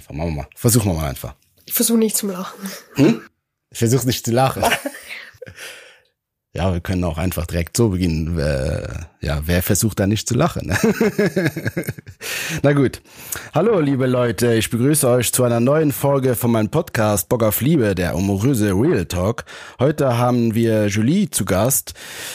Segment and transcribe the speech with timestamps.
[0.00, 0.14] einfach.
[0.14, 0.48] Machen wir mal.
[0.54, 1.34] Versuchen wir mal einfach.
[1.66, 2.58] Ich versuche nicht zum Lachen.
[2.94, 3.22] Hm?
[3.70, 4.64] Ich versuche nicht zu lachen.
[6.52, 8.36] Ja, wir können auch einfach direkt so beginnen.
[9.20, 10.76] Ja, wer versucht da nicht zu lachen?
[12.64, 13.02] Na gut.
[13.54, 14.54] Hallo, liebe Leute.
[14.54, 18.72] Ich begrüße euch zu einer neuen Folge von meinem Podcast Bock auf Liebe, der humoröse
[18.72, 19.44] Real Talk.
[19.78, 21.94] Heute haben wir Julie zu Gast.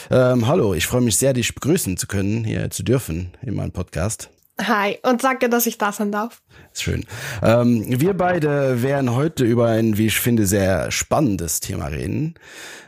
[0.09, 3.73] Ähm, hallo, ich freue mich sehr, dich begrüßen zu können, hier zu dürfen in meinem
[3.73, 4.29] Podcast.
[4.57, 6.41] Hi, und danke, dass ich da sein darf.
[6.73, 7.05] Schön.
[7.43, 12.35] Ähm, wir beide werden heute über ein, wie ich finde, sehr spannendes Thema reden,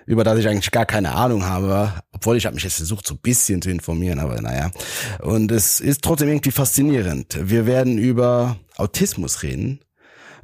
[0.05, 3.15] über das ich eigentlich gar keine Ahnung habe, obwohl ich habe mich jetzt versucht, so
[3.15, 4.71] ein bisschen zu informieren, aber naja.
[5.21, 7.37] Und es ist trotzdem irgendwie faszinierend.
[7.41, 9.81] Wir werden über Autismus reden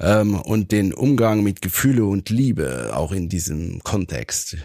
[0.02, 4.58] ähm, und den Umgang mit Gefühle und Liebe, auch in diesem Kontext.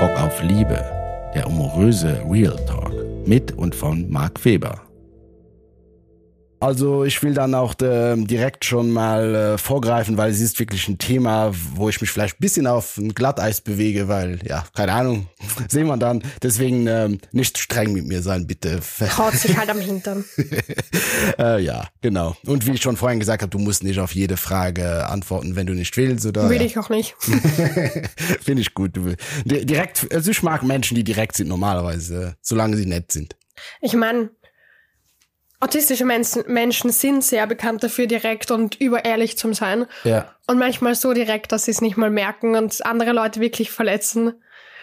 [0.00, 0.95] Bock auf Liebe
[1.36, 2.94] der humoröse Real Talk
[3.26, 4.85] mit und von Marc Weber.
[6.58, 10.88] Also ich will dann auch äh, direkt schon mal äh, vorgreifen, weil es ist wirklich
[10.88, 14.92] ein Thema, wo ich mich vielleicht ein bisschen auf ein Glatteis bewege, weil, ja, keine
[14.92, 15.28] Ahnung,
[15.68, 16.22] sehen wir dann.
[16.42, 18.80] Deswegen äh, nicht streng mit mir sein, bitte.
[19.18, 20.24] Haut sich halt am Hintern.
[21.38, 22.36] äh, ja, genau.
[22.46, 25.66] Und wie ich schon vorhin gesagt habe, du musst nicht auf jede Frage antworten, wenn
[25.66, 26.48] du nicht willst, oder?
[26.48, 26.66] Will ja.
[26.66, 27.14] ich auch nicht.
[28.40, 28.96] Finde ich gut.
[28.96, 33.36] Du, direkt, also ich mag Menschen, die direkt sind normalerweise, solange sie nett sind.
[33.80, 34.30] Ich meine,
[35.60, 39.86] autistische Menschen, Menschen sind sehr bekannt dafür, direkt und überehrlich zu sein.
[40.04, 40.34] Ja.
[40.46, 44.34] Und manchmal so direkt, dass sie es nicht mal merken und andere Leute wirklich verletzen.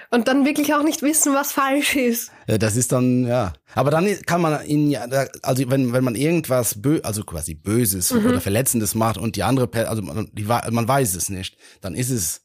[0.09, 2.31] Und dann wirklich auch nicht wissen, was falsch ist.
[2.45, 3.53] Ja, das ist dann, ja.
[3.73, 5.07] Aber dann kann man ihn ja,
[5.41, 8.27] also wenn, wenn man irgendwas, bö also quasi Böses mhm.
[8.27, 12.11] oder Verletzendes macht und die andere, also man, die, man weiß es nicht, dann ist
[12.11, 12.43] es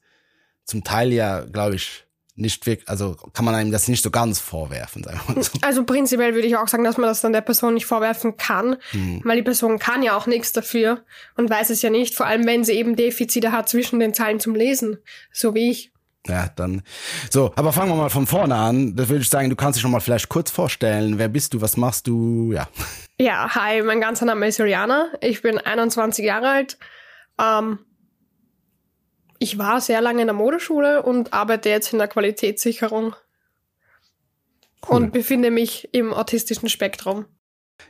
[0.65, 2.07] zum Teil ja, glaube ich,
[2.39, 5.03] nicht wirklich, also kann man einem das nicht so ganz vorwerfen.
[5.03, 5.51] Sagen wir so.
[5.61, 8.77] Also prinzipiell würde ich auch sagen, dass man das dann der Person nicht vorwerfen kann,
[8.91, 9.21] hm.
[9.23, 11.03] weil die Person kann ja auch nichts dafür
[11.35, 14.39] und weiß es ja nicht, vor allem wenn sie eben Defizite hat zwischen den Zeilen
[14.39, 14.97] zum Lesen,
[15.31, 15.91] so wie ich.
[16.27, 16.81] Ja, dann.
[17.29, 18.95] So, aber fangen wir mal von vorne an.
[18.95, 21.17] Das würde ich sagen, du kannst dich schon mal vielleicht kurz vorstellen.
[21.17, 21.61] Wer bist du?
[21.61, 22.51] Was machst du?
[22.51, 22.67] Ja.
[23.19, 25.09] Ja, hi, mein ganzer Name ist Juliana.
[25.21, 26.77] Ich bin 21 Jahre alt.
[27.39, 27.79] Ähm,
[29.39, 33.15] ich war sehr lange in der Modeschule und arbeite jetzt in der Qualitätssicherung.
[34.87, 34.95] Cool.
[34.95, 37.25] Und befinde mich im autistischen Spektrum.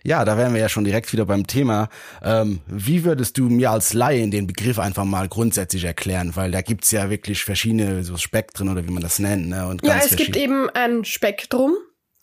[0.03, 1.89] Ja, da wären wir ja schon direkt wieder beim Thema.
[2.23, 6.35] Ähm, wie würdest du mir als Laie den Begriff einfach mal grundsätzlich erklären?
[6.35, 9.49] Weil da gibt's ja wirklich verschiedene so Spektren oder wie man das nennt.
[9.49, 9.67] Ne?
[9.67, 11.75] Und ja, es gibt eben ein Spektrum.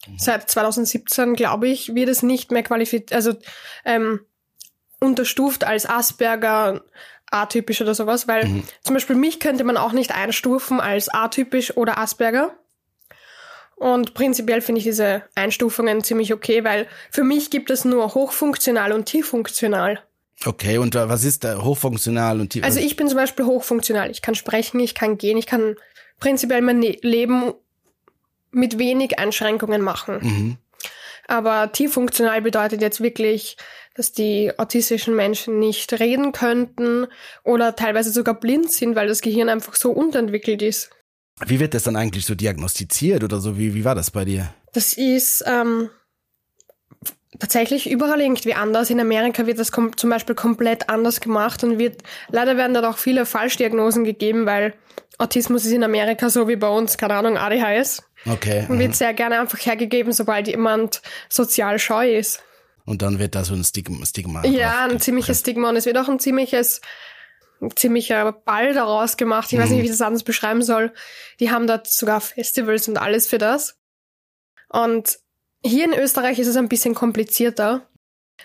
[0.07, 0.19] Mhm.
[0.19, 3.35] Seit 2017, glaube ich, wird es nicht mehr qualifiziert, also
[3.85, 4.21] ähm,
[5.01, 6.83] unterstuft als Asperger,
[7.31, 8.63] atypisch oder sowas, weil mhm.
[8.83, 12.55] zum Beispiel mich könnte man auch nicht einstufen als atypisch oder Asperger.
[13.77, 18.93] Und prinzipiell finde ich diese Einstufungen ziemlich okay, weil für mich gibt es nur hochfunktional
[18.93, 20.01] und tieffunktional.
[20.45, 22.65] Okay, und was ist da hochfunktional und tief?
[22.65, 24.11] Also ich bin zum Beispiel hochfunktional.
[24.11, 25.77] Ich kann sprechen, ich kann gehen, ich kann
[26.21, 27.53] prinzipiell mein ne-, Leben
[28.51, 30.19] mit wenig Einschränkungen machen.
[30.23, 30.57] Mhm.
[31.29, 33.57] Aber tieffunktional bedeutet jetzt wirklich,
[33.97, 37.07] dass die autistischen Menschen nicht reden könnten
[37.45, 40.91] oder teilweise sogar blind sind, weil das Gehirn einfach so unterentwickelt ist.
[41.47, 43.59] Wie wird das dann eigentlich so diagnostiziert oder so?
[43.59, 44.55] Wie, wie war das bei dir?
[44.73, 45.91] Das ist ähm,
[47.39, 48.91] tatsächlich überall irgendwie anders.
[48.91, 52.99] In Amerika wird das zum Beispiel komplett anders gemacht und wird leider werden dort auch
[52.99, 54.75] viele Falschdiagnosen gegeben, weil
[55.19, 58.03] Autismus ist in Amerika so wie bei uns, keine Ahnung, ADHS.
[58.27, 58.67] Okay.
[58.69, 62.43] Und wird sehr gerne einfach hergegeben, sobald jemand sozial scheu ist.
[62.87, 64.07] Und dann wird da so ein Stigma.
[64.07, 65.69] Stigma ja, ein ziemliches Stigma.
[65.69, 66.81] Und es wird auch ein ziemliches,
[67.61, 69.53] ein ziemlicher Ball daraus gemacht.
[69.53, 69.63] Ich mhm.
[69.63, 70.93] weiß nicht, wie ich das anders beschreiben soll.
[71.41, 73.77] Die haben dort sogar Festivals und alles für das.
[74.69, 75.19] Und
[75.65, 77.87] hier in Österreich ist es ein bisschen komplizierter.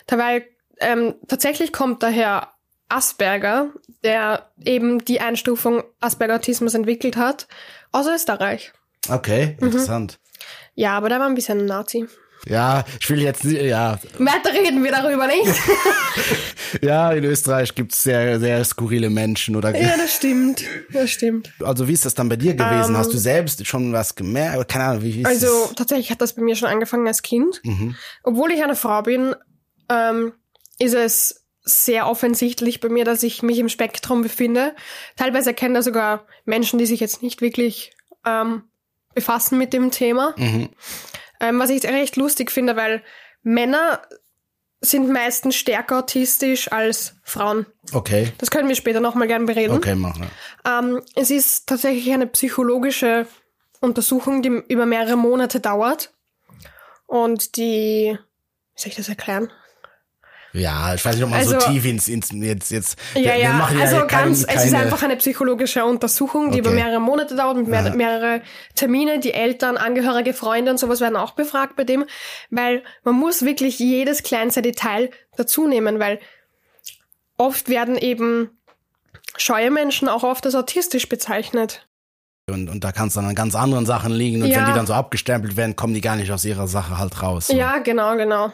[0.06, 0.48] Dabei
[0.80, 2.48] ähm, tatsächlich kommt daher
[2.88, 3.70] Asperger,
[4.02, 7.46] der eben die Einstufung Asperger-Autismus entwickelt hat,
[7.92, 8.72] aus Österreich.
[9.08, 9.66] Okay, mhm.
[9.66, 10.18] interessant.
[10.20, 10.32] Mhm.
[10.74, 12.08] Ja, aber der war ein bisschen ein Nazi.
[12.48, 13.98] Ja, ich will jetzt, ja.
[14.18, 15.52] Weiter reden wir darüber nicht.
[16.82, 19.74] ja, in Österreich gibt's sehr, sehr skurrile Menschen, oder?
[19.78, 20.64] Ja, das stimmt.
[20.92, 21.52] Das stimmt.
[21.62, 22.90] Also, wie ist das dann bei dir gewesen?
[22.94, 24.68] Um, Hast du ähm, selbst schon was gemerkt?
[24.70, 25.74] Keine Ahnung, wie ist Also, das?
[25.76, 27.60] tatsächlich hat das bei mir schon angefangen als Kind.
[27.64, 27.94] Mhm.
[28.24, 29.36] Obwohl ich eine Frau bin,
[29.88, 30.32] ähm,
[30.78, 34.74] ist es sehr offensichtlich bei mir, dass ich mich im Spektrum befinde.
[35.16, 37.92] Teilweise erkennen da sogar Menschen, die sich jetzt nicht wirklich
[38.26, 38.64] ähm,
[39.14, 40.34] befassen mit dem Thema.
[40.36, 40.70] Mhm.
[41.42, 43.02] Ähm, was ich recht lustig finde, weil
[43.42, 44.00] Männer
[44.80, 47.66] sind meistens stärker autistisch als Frauen.
[47.92, 48.32] Okay.
[48.38, 49.74] Das können wir später nochmal gerne bereden.
[49.74, 50.28] Okay, machen.
[50.64, 53.26] Ähm, es ist tatsächlich eine psychologische
[53.80, 56.14] Untersuchung, die über mehrere Monate dauert.
[57.06, 58.16] Und die
[58.74, 59.50] soll ich das erklären?
[60.54, 63.36] Ja, ich weiß nicht, ob man Also- so tief ins, ins jetzt, jetzt, Ja, wir,
[63.36, 66.82] ja, ja also kein, ganz, keine, es ist einfach eine psychologische Untersuchung, die über Okay.
[66.82, 67.94] mehrere Monate dauert, mit mehr, Ja.
[67.94, 68.42] mehrere
[68.74, 72.04] Termine, die Eltern, Angehörige, Freunde und sowas werden auch befragt bei dem,
[72.50, 76.20] weil man muss wirklich jedes kleinste Detail dazu nehmen, weil
[77.38, 78.50] oft werden eben
[79.36, 81.86] scheue Menschen auch oft als autistisch bezeichnet.
[82.50, 84.58] und, und da kann es dann an ganz anderen Sachen liegen und Ja.
[84.58, 87.46] wenn die dann so abgestempelt werden, kommen die gar nicht aus ihrer Sache halt raus.
[87.46, 87.56] so.
[87.56, 88.52] Ja, genau, genau.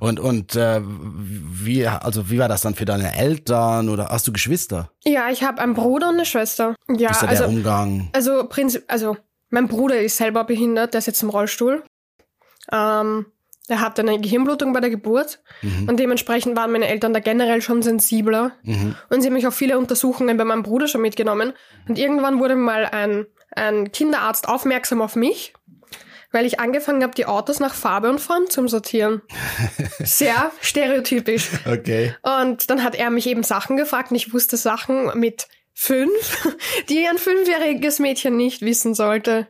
[0.00, 4.32] Und, und äh, wie, also wie war das dann für deine Eltern oder hast du
[4.32, 4.90] Geschwister?
[5.04, 6.74] Ja, ich habe einen Bruder und eine Schwester.
[6.88, 8.08] Ja, Wie ist da also der Umgang?
[8.12, 9.16] Also, Prinzip, also
[9.50, 11.84] mein Bruder ist selber behindert, der sitzt im Rollstuhl.
[12.72, 13.26] Ähm,
[13.68, 15.88] er hatte eine Gehirnblutung bei der Geburt Mhm.
[15.88, 18.52] und dementsprechend waren meine Eltern da generell schon sensibler.
[18.62, 18.94] Mhm.
[19.10, 21.52] Und sie haben mich auf viele Untersuchungen bei meinem Bruder schon mitgenommen.
[21.86, 25.52] Und irgendwann wurde mal ein, ein Kinderarzt aufmerksam auf mich,
[26.30, 29.22] weil ich angefangen habe, die Autos nach Farbe und Form zu sortieren.
[30.00, 31.48] Sehr stereotypisch.
[31.66, 32.14] Okay.
[32.22, 36.56] Und dann hat er mich eben Sachen gefragt und ich wusste Sachen mit fünf,
[36.88, 39.48] die ein fünfjähriges Mädchen nicht wissen sollte.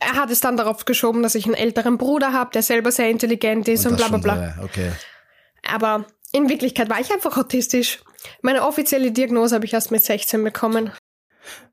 [0.00, 3.10] Er hat es dann darauf geschoben, dass ich einen älteren Bruder habe, der selber sehr
[3.10, 4.58] intelligent ist und, das bla bla bla.
[4.62, 4.92] okay.
[5.68, 8.00] Aber in Wirklichkeit war ich einfach autistisch.
[8.42, 10.92] Meine offizielle Diagnose habe ich erst mit 16 bekommen.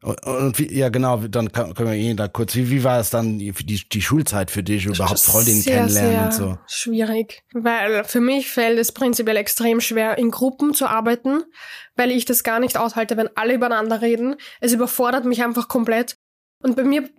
[0.02, 3.00] Und, und wie, ja genau, dann kann- können wir eh da kurz, wie, wie war
[3.00, 6.58] es dann die, die, Schulzeit für dich, überhaupt Freundinnen kennenlernen sehr und so?
[6.68, 11.44] schwierig, weil für mich fällt es prinzipiell extrem schwer, in Gruppen zu arbeiten,
[11.96, 14.36] weil ich das gar nicht aushalte, wenn alle übereinander reden.
[14.60, 16.18] Es überfordert mich einfach komplett.
[16.60, 17.10] Und bei mir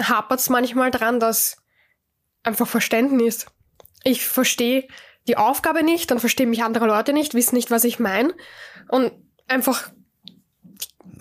[0.00, 1.56] hapert es manchmal dran, dass
[2.42, 3.46] einfach Verständnis.
[4.02, 4.86] Ich verstehe
[5.26, 8.34] die Aufgabe nicht, dann verstehen mich andere Leute nicht, wissen nicht, was ich meine.
[8.88, 9.12] Und
[9.48, 9.90] einfach,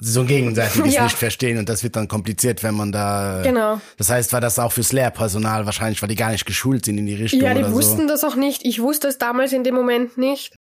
[0.01, 1.04] So ein gegenseitiges Ja.
[1.04, 3.42] nicht verstehen und das wird dann kompliziert, wenn man da.
[3.44, 3.81] genau.
[3.98, 7.06] Das heißt, war das auch fürs Lehrpersonal wahrscheinlich, weil die gar nicht geschult sind in
[7.06, 8.07] die Richtung Ja, die oder wussten so.
[8.07, 8.66] das auch nicht.
[8.66, 10.56] Ich wusste es damals in dem Moment nicht.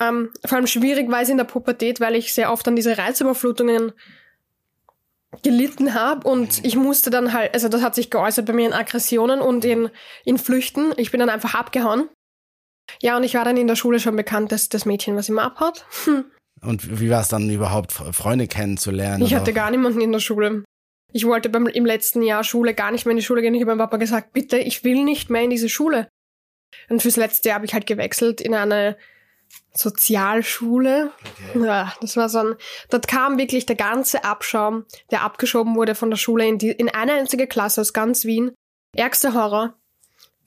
[0.00, 2.96] Ähm, vor allem schwierig war es in der Pubertät, weil ich sehr oft an diese
[2.98, 3.92] Reizüberflutungen
[5.42, 8.74] gelitten habe und ich musste dann halt, also das hat sich geäußert bei mir in
[8.74, 9.88] Aggressionen und in,
[10.24, 10.92] in Flüchten.
[10.98, 12.08] Ich bin dann einfach abgehauen.
[13.00, 15.42] Ja, und ich war dann in der Schule schon bekannt, dass das Mädchen, was immer
[15.44, 15.86] abhaut.
[16.62, 19.24] Und wie war es dann überhaupt, Freunde kennenzulernen?
[19.24, 20.64] Ich hatte gar niemanden in der Schule.
[21.12, 23.54] Ich wollte beim, im letzten Jahr Schule gar nicht mehr in die Schule gehen.
[23.54, 26.08] Ich habe meinem Papa gesagt, bitte, ich will nicht mehr in diese Schule.
[26.88, 28.96] Und fürs letzte Jahr habe ich halt gewechselt in eine
[29.74, 31.10] Sozialschule.
[31.54, 32.54] Ja, das war so ein,
[32.90, 36.88] dort kam wirklich der ganze Abschaum, der abgeschoben wurde von der Schule in, die, in
[36.88, 38.52] eine einzige Klasse aus ganz Wien.
[38.96, 39.74] Ärgster Horror.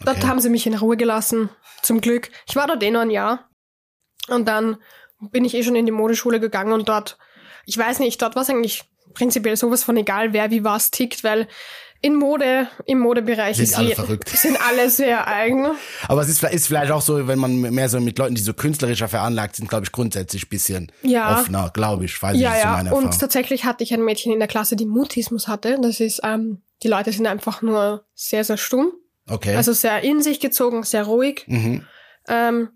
[0.03, 0.27] Dort Okay.
[0.27, 1.49] haben sie mich in Ruhe gelassen.
[1.81, 2.29] Zum Glück.
[2.47, 3.49] Ich war dort eh nur ein Jahr.
[4.27, 4.77] Und dann
[5.19, 7.17] bin ich eh schon in die Modeschule gegangen und dort,
[7.65, 8.83] ich weiß nicht, dort war es eigentlich
[9.13, 11.47] prinzipiell sowas von egal, wer wie was tickt, weil
[12.01, 14.29] in Mode, im Modebereich Sind ist alle je- verrückt.
[14.35, 15.67] sind alle sehr eigen.
[16.07, 18.41] Aber es ist, vielleicht- ist vielleicht auch so, wenn man mehr so mit Leuten, die
[18.41, 21.39] so künstlerischer veranlagt sind, glaube ich, grundsätzlich ein bisschen Ja.
[21.39, 22.73] offener, glaube ich, weiß ich, Ja, das ist so ja.
[22.75, 25.79] meine Und tatsächlich hatte ich ein Mädchen in der Klasse, die Mutismus hatte.
[25.81, 28.91] Das ist, ähm, die Leute sind einfach nur sehr, sehr stumm.
[29.27, 29.55] Okay.
[29.55, 31.45] Also sehr in sich gezogen, sehr ruhig.
[31.47, 31.85] mhm.
[32.27, 32.69] Ähm,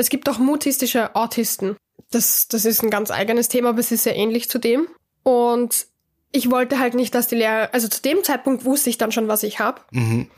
[0.00, 1.76] es gibt auch mutistische Autisten.
[2.10, 4.88] Das, das ist ein ganz eigenes Thema, aber es ist sehr ähnlich zu dem.
[5.22, 5.86] Und
[6.32, 9.28] ich wollte halt nicht, dass die Lehrer, also zu dem Zeitpunkt wusste ich dann schon,
[9.28, 9.80] was ich habe.
[9.90, 10.28] Mhm.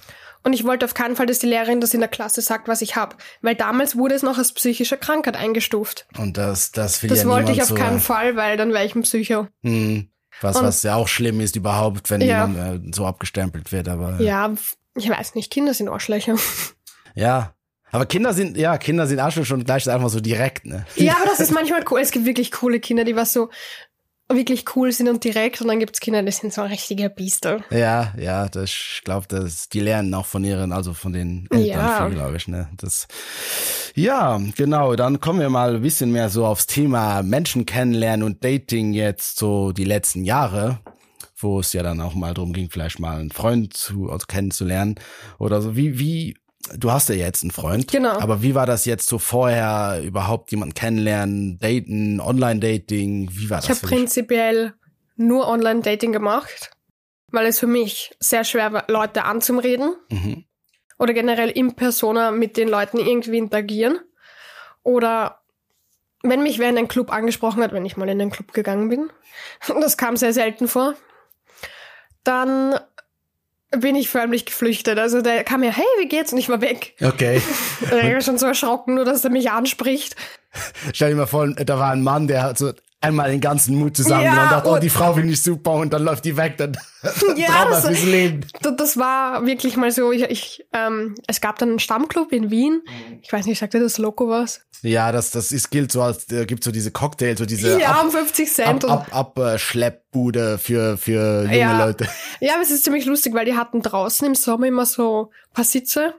[0.44, 2.82] Und ich wollte auf keinen Fall, dass die Lehrerin das in der Klasse sagt, was
[2.82, 3.14] ich habe.
[3.42, 6.06] Weil damals wurde es noch als psychische Krankheit eingestuft.
[6.18, 8.84] Und das, das will Das ja wollte ich auf so, keinen Fall, weil dann wäre
[8.84, 9.46] ich ein Psycho.
[9.62, 10.08] Mhm.
[10.40, 12.46] Was, Und- was ja auch schlimm ist überhaupt, wenn Ja.
[12.48, 14.52] jemand äh, so abgestempelt wird, aber Ja,
[14.96, 16.34] ich weiß nicht, Kinder sind Arschlöcher.
[17.14, 17.54] ja.
[17.92, 20.86] Aber Kinder sind, ja, Kinder sind Arschloch schon gleich einfach so direkt, ne?
[20.96, 22.00] Ja, aber das ist manchmal cool.
[22.00, 23.50] Es gibt wirklich coole Kinder, die was so
[24.30, 25.60] wirklich cool sind und direkt.
[25.60, 27.62] Und dann gibt's Kinder, die sind so richtige Biester.
[27.70, 31.66] Ja, ja, das, ich glaube, das, die lernen auch von ihren, also von den Eltern
[31.66, 32.08] Ja.
[32.08, 32.70] glaube ich, ne?
[32.78, 33.08] Das,
[33.94, 38.42] ja, genau, dann kommen wir mal ein bisschen mehr so aufs Thema Menschen kennenlernen und
[38.42, 40.80] Dating jetzt so die letzten Jahre,
[41.36, 44.94] wo es ja dann auch mal drum ging, vielleicht mal einen Freund zu, also kennenzulernen
[45.38, 45.76] oder so.
[45.76, 46.36] Wie, wie,
[46.74, 47.90] du hast ja jetzt einen Freund.
[47.90, 48.18] Genau.
[48.18, 53.66] Aber wie war das jetzt so vorher, überhaupt jemanden kennenlernen, daten, Online-Dating, wie war Ich
[53.66, 53.96] das habe für dich?
[53.98, 54.74] prinzipiell
[55.16, 56.70] nur Online-Dating gemacht,
[57.28, 60.44] weil es für mich sehr schwer war, Leute anzureden Mhm.
[60.98, 63.98] oder generell in Persona mit den Leuten irgendwie interagieren.
[64.82, 65.40] Oder
[66.22, 68.88] wenn mich wer in einen Club angesprochen hat, wenn ich mal in einen Club gegangen
[68.88, 69.10] bin,
[69.80, 70.94] das kam sehr selten vor,
[72.24, 72.78] dann
[73.78, 74.98] bin ich förmlich geflüchtet.
[74.98, 76.32] Also der kam mir, hey, wie geht's?
[76.32, 76.94] Und ich war weg.
[77.00, 77.40] Okay.
[77.82, 80.16] Ich war schon so erschrocken, nur dass er mich anspricht.
[80.92, 82.72] Stell dir mal vor, da war ein Mann, der hat so
[83.02, 85.92] einmal den ganzen Mut zusammen Ja, und dachte, oh, die Frau finde ich super und
[85.92, 86.76] dann läuft die weg, dann
[87.36, 88.46] Ja, Trauma das- fürs Leben.
[88.76, 92.82] Das, war wirklich mal so, ich, ich ähm, es gab dann einen Stammclub in Wien.
[93.22, 94.62] Ich weiß nicht, sagte das Loco was?
[94.82, 97.90] Ja, das, das ist, gilt so als, äh, gibt so diese Cocktails, so diese ja,
[97.92, 98.84] Ab- um 50 Cent.
[98.84, 101.84] ab, ab, ab, Schleppbude für, für junge Ja.
[101.86, 102.08] Leute.
[102.40, 105.54] ja, aber es ist ziemlich lustig, weil die hatten draußen im Sommer immer so ein
[105.54, 106.14] paar Sitze.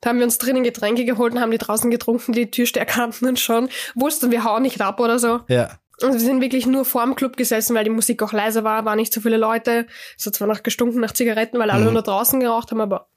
[0.00, 3.26] Da haben wir uns drinnen Getränke geholt und haben die draußen getrunken, die Türsteher kannten
[3.26, 5.40] uns schon, wussten, wir hauen nicht ab oder so.
[5.48, 5.70] Ja.
[6.02, 8.96] Und wir sind wirklich nur vorm Club gesessen, weil die Musik auch leise war, waren
[8.98, 9.86] nicht so viele Leute.
[10.16, 11.92] Es hat zwar noch gestunken nach Zigaretten, weil alle Mhm.
[11.94, 13.08] nur draußen geraucht haben, aber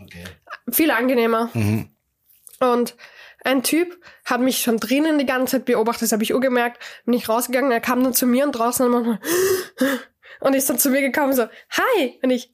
[0.00, 0.24] Okay.
[0.72, 1.50] viel angenehmer.
[1.54, 1.90] Mhm.
[2.60, 2.96] Und
[3.44, 6.82] ein Typ hat mich schon drinnen die ganze Zeit beobachtet, das habe ich auch gemerkt.
[7.04, 9.18] Bin ich rausgegangen, er kam dann zu mir und draußen und
[10.40, 12.18] und ist dann zu mir gekommen und so, hi!
[12.22, 12.52] Und ich,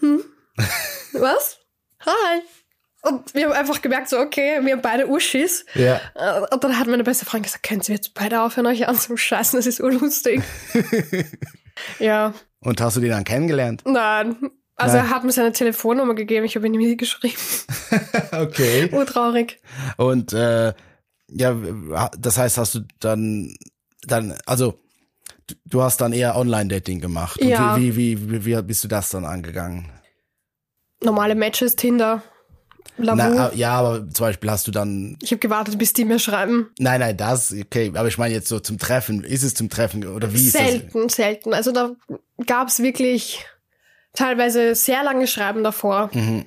[0.00, 0.22] hm?
[1.14, 1.58] Was?
[2.00, 2.42] Hi!
[3.04, 5.64] Und wir haben einfach gemerkt, so, okay, wir haben beide Uschis.
[5.74, 6.00] Ja.
[6.14, 9.58] Äh, Und dann hat meine beste Freundin gesagt, können Sie jetzt beide aufhören, euch anzuscheißen,
[9.58, 10.42] das ist urlustig.
[11.98, 13.82] ja, Und hast du die dann kennengelernt?
[13.86, 14.36] nein.
[14.76, 15.06] Also Nein.
[15.06, 17.36] er hat mir seine Telefonnummer gegeben, ich habe ihn nie geschrieben.
[18.32, 18.88] okay.
[18.90, 19.60] Urtraurig.
[19.98, 20.72] Und äh,
[21.28, 23.54] ja, das heißt, hast du dann,
[24.02, 24.80] dann, also
[25.70, 27.40] du- hast dann eher Online-Dating gemacht.
[27.40, 27.76] Und Ja.
[27.76, 29.92] Wie, wie, wie, wie bist du das dann angegangen?
[31.04, 32.24] Normale Matches, Tinder.
[32.96, 36.18] Na, äh, ja, aber zum Beispiel hast du dann, ich habe gewartet, bis die mir
[36.18, 36.70] schreiben.
[36.78, 40.06] nein, nein, das, okay, aber ich meine jetzt so zum Treffen, ist es zum Treffen
[40.06, 40.62] oder wie ist das?
[40.62, 41.54] selten, selten.
[41.54, 41.96] Also da
[42.46, 43.44] gab's wirklich
[44.12, 46.10] teilweise sehr lange Schreiben davor.
[46.12, 46.46] Mhm.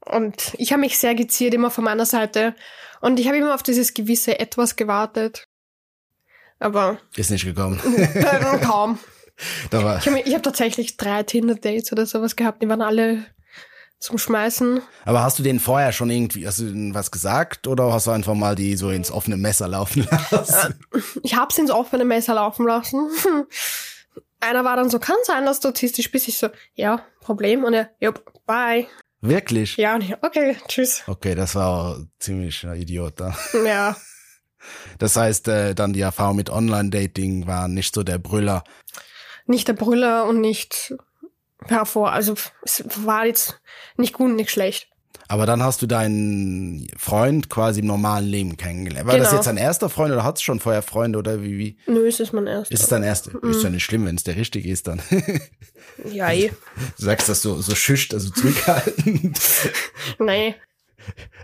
[0.00, 2.54] Und ich habe mich sehr geziert immer von meiner Seite.
[3.00, 5.48] Und ich habe immer auf dieses gewisse Etwas gewartet.
[6.60, 7.78] Aber Ist nicht gekommen.
[8.62, 8.98] kaum.
[9.70, 12.62] da war, Ich habe hab tatsächlich drei Tinder-Dates oder sowas gehabt.
[12.62, 13.26] Die waren alle
[14.00, 14.80] zum Schmeißen.
[15.04, 18.10] aber hast du denen vorher schon irgendwie, hast du denen was gesagt oder hast du
[18.12, 20.78] einfach mal die so ins offene Messer laufen lassen?
[21.22, 23.08] Ich habe sie ins offene Messer laufen lassen.
[24.40, 26.28] Einer war dann so, kann sein, dass du autistisch bist.
[26.28, 27.64] Ich so, ja, Problem.
[27.64, 28.86] Und er, jupp, bye.
[29.20, 29.76] Wirklich?
[29.76, 31.02] Ja, und ich, okay, tschüss.
[31.08, 33.36] Okay, das war ziemlich ein Idiot da.
[33.66, 33.96] Ja,
[34.98, 38.62] Das heißt, äh, dann die Erfahrung mit Online-Dating war nicht so der Brüller.
[39.46, 40.94] nicht der Brüller und nicht
[41.66, 42.12] hervor.
[42.12, 43.60] Also es war jetzt
[43.96, 44.88] nicht gut nicht schlecht.
[45.30, 49.06] Aber dann hast du deinen Freund quasi im normalen Leben kennengelernt.
[49.06, 49.36] War das Genau.
[49.38, 51.58] jetzt dein erster Freund oder hattest du schon vorher Freunde oder wie?
[51.58, 51.76] wie?
[51.86, 52.72] Nö, es ist mein erster.
[52.72, 53.32] Ist es dein erster?
[53.42, 55.02] Ist ja nicht schlimm, wenn es der richtige ist dann.
[56.10, 56.50] Ja, eh.
[56.98, 59.38] Du sagst das so, so schücht, also zurückhaltend.
[60.18, 60.54] Nee.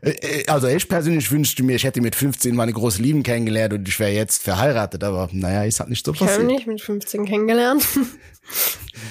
[0.02, 3.72] Äh, äh, Also ich persönlich wünschte mir, ich hätte mit 15 meine große Lieben kennengelernt
[3.74, 6.46] und ich wäre jetzt verheiratet, aber naja, ist halt nicht so Ich habe passiert.
[6.46, 7.86] nicht mit 15 kennengelernt.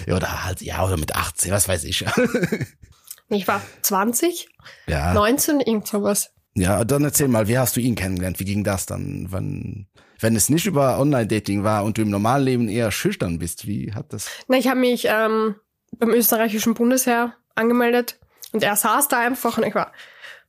[0.05, 2.05] Ja, oder halt, ja, oder mit 18, was weiß ich.
[3.29, 4.47] Ich war 20,
[4.85, 5.13] ja.
[5.13, 6.31] 19, irgend sowas.
[6.53, 8.39] Ja, dann erzähl mal, wie hast du ihn kennengelernt?
[8.39, 9.27] Wie ging das dann?
[9.31, 9.87] Wann,
[10.19, 13.91] wenn es nicht über Online-Dating war und du im normalen Leben eher schüchtern bist, wie
[13.93, 14.27] hat das?
[14.47, 15.55] Na, ich habe mich ähm,
[15.97, 18.19] beim österreichischen Bundesheer angemeldet
[18.51, 19.91] und er saß da einfach und ich war,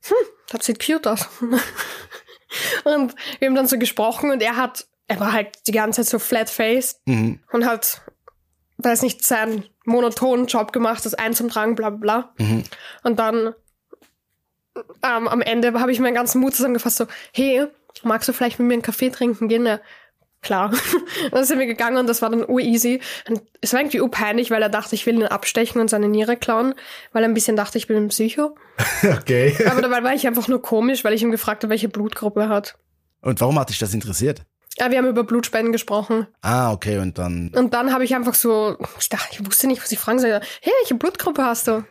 [0.07, 1.27] hm, das sieht cute aus.
[2.83, 6.09] und wir haben dann so gesprochen und er hat, er war halt die ganze Zeit
[6.09, 7.39] so flat-faced Mhm.
[7.51, 8.01] und hat,
[8.77, 11.97] weiß nicht, seinen monotonen Job gemacht, das Eins zum Tragen, bla bla
[12.33, 12.33] bla.
[12.45, 12.63] Mhm.
[13.03, 13.53] Und dann
[15.03, 17.67] ähm, am Ende habe ich meinen ganzen Mut zusammengefasst, so, hey,
[18.03, 19.79] magst du vielleicht mit mir einen Kaffee trinken gehen?
[20.45, 20.69] Klar.
[21.23, 23.01] Und dann sind wir gegangen und das war dann ureasy.
[23.27, 26.37] Und es war irgendwie peinlich, weil er dachte, ich will ihn abstechen und seine Niere
[26.37, 26.75] klauen,
[27.11, 28.55] weil er ein bisschen dachte, ich bin ein Psycho.
[29.03, 29.55] Okay.
[29.69, 32.49] Aber dabei war ich einfach nur komisch, weil ich ihm gefragt habe, welche Blutgruppe er
[32.49, 32.77] hat.
[33.21, 34.43] Und warum hat dich das interessiert?
[34.77, 36.27] Ja, wir haben über Blutspenden gesprochen.
[36.41, 37.51] Ah, okay, und dann.
[37.55, 40.29] Und dann habe ich einfach so, ich dachte, ich wusste nicht, was ich fragen soll.
[40.29, 41.85] Hey, welche Blutgruppe hast du?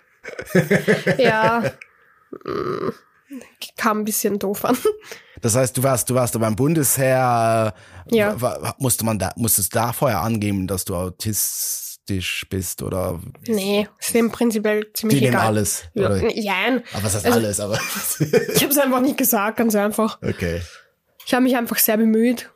[1.18, 1.62] ja,
[3.76, 4.76] kam ein bisschen doof an.
[5.40, 7.74] Das heißt, du warst, du warst beim Bundesheer.
[8.10, 8.36] äh, Ja.
[8.78, 14.30] Musste man da, musstest da vorher angeben, dass du autistisch bist oder Nee, ist dem
[14.30, 15.46] prinzipiell ziemlich die nehmen egal.
[15.48, 15.84] alles?
[15.94, 16.16] Ja, Oder?
[16.22, 17.60] nein, Aber was heißt Also- alles?
[17.60, 17.74] Aber
[18.54, 20.18] ich habe es einfach nicht gesagt, ganz einfach.
[20.22, 20.62] okay.
[21.26, 22.50] Ich habe mich einfach sehr bemüht.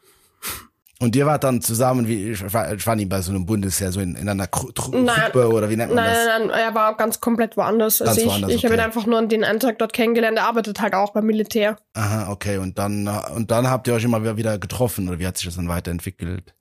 [1.01, 3.93] Und ihr wart dann zusammen, wie ich war, ich war nie bei so einem Bundesheer,
[3.93, 4.49] so in, in einer Nein.
[4.51, 6.27] Gruppe oder wie nennt man Nein, das?
[6.27, 7.99] nein, nein, er war ganz komplett woanders.
[7.99, 8.87] Ganz also ich, woanders, ich habe ihn okay.
[8.87, 10.39] einfach nur an den einen Tag dort kennengelernt.
[10.39, 11.77] Er arbeitet halt auch beim Militär.
[11.95, 12.59] Aha, okay.
[12.59, 15.55] Und dann, und dann habt ihr euch immer wieder getroffen oder wie hat sich das
[15.55, 16.55] dann weiterentwickelt?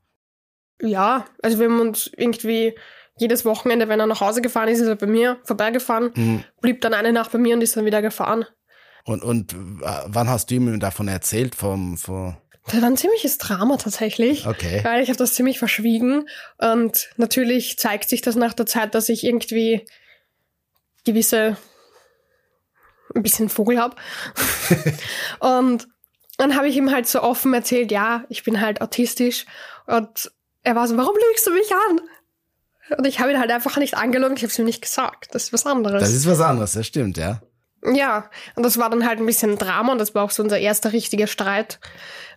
[0.84, 2.77] Ja, also wir haben uns irgendwie
[3.17, 6.44] jedes Wochenende, wenn er nach Hause gefahren ist, ist er bei mir vorbeigefahren, Mhm.
[6.62, 8.46] blieb dann eine Nacht bei mir und ist dann wieder gefahren.
[9.06, 9.58] Und, und äh,
[10.06, 11.56] wann hast du ihm davon erzählt?
[11.56, 12.36] Vom, vom
[12.67, 14.45] Das war ein ziemliches Drama tatsächlich.
[14.45, 14.81] Okay.
[14.83, 16.27] Weil ich habe das ziemlich verschwiegen.
[16.57, 19.86] Und natürlich zeigt sich das nach der Zeit, dass ich irgendwie
[21.05, 21.57] gewisse
[23.15, 24.00] ein bisschen Vogel hab.
[25.39, 25.88] und
[26.38, 29.45] dann habe ich ihm halt so offen erzählt, ja, ich bin halt autistisch.
[29.86, 30.31] Und
[30.63, 32.01] er war so, warum lügst du mich an?
[32.97, 35.33] Und ich habe ihn halt einfach nicht angelogen, ich habe es ihm nicht gesagt.
[35.33, 36.01] Das ist was anderes.
[36.01, 37.41] Das ist was anderes, das stimmt, ja.
[37.84, 40.60] Ja, und das war dann halt ein bisschen Drama und das war auch so unser
[40.60, 41.79] erster richtiger Streit.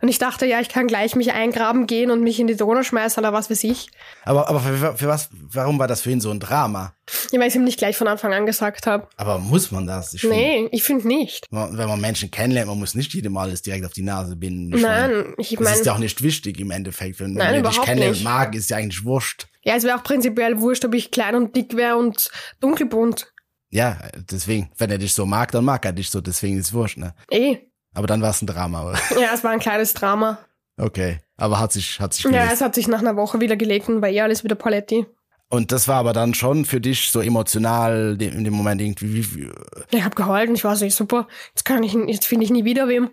[0.02, 2.82] Und ich dachte, ja, ich kann gleich mich eingraben gehen und mich in die Donau
[2.82, 3.88] schmeißen oder was weiß ich.
[4.24, 6.94] Aber, aber für, für was, warum war das für ihn so ein Drama?
[7.32, 9.08] Ja, weil ich es ihm nicht gleich von Anfang an gesagt habe.
[9.16, 10.14] Aber muss man das?
[10.14, 11.46] Ich nee, find, ich finde nicht.
[11.50, 14.74] Wenn man Menschen kennenlernt, man muss nicht jedem Mal alles direkt auf die Nase binden.
[14.74, 15.70] Ich Nein, ich meine.
[15.70, 17.20] Das ist ja auch nicht wichtig im Endeffekt.
[17.20, 19.48] Wenn Nein, man dich kennenlernt mag, ist ja eigentlich wurscht.
[19.62, 22.30] Ja, es wäre auch prinzipiell wurscht, ob ich klein und dick wäre und
[22.60, 23.32] dunkelbunt.
[23.70, 23.98] Ja,
[24.30, 26.98] deswegen, wenn er dich so mag, dann mag er dich so, deswegen ist es wurscht,
[26.98, 27.14] ne?
[27.30, 27.58] Eh.
[27.94, 28.98] Aber dann war es ein Drama, oder?
[29.20, 30.38] Ja, es war ein kleines Drama.
[30.76, 32.42] Okay, aber hat sich, hat sich gelegt.
[32.42, 35.06] Ja, es hat sich nach einer Woche wieder gelegt und bei ihr alles wieder Paletti.
[35.48, 39.14] Und das war aber dann schon für dich so emotional in dem Moment irgendwie.
[39.14, 39.50] Wie, wie
[39.90, 41.26] ich habe geheult und ich war so super.
[41.48, 43.10] Jetzt kann ich, jetzt finde ich nie wieder wem.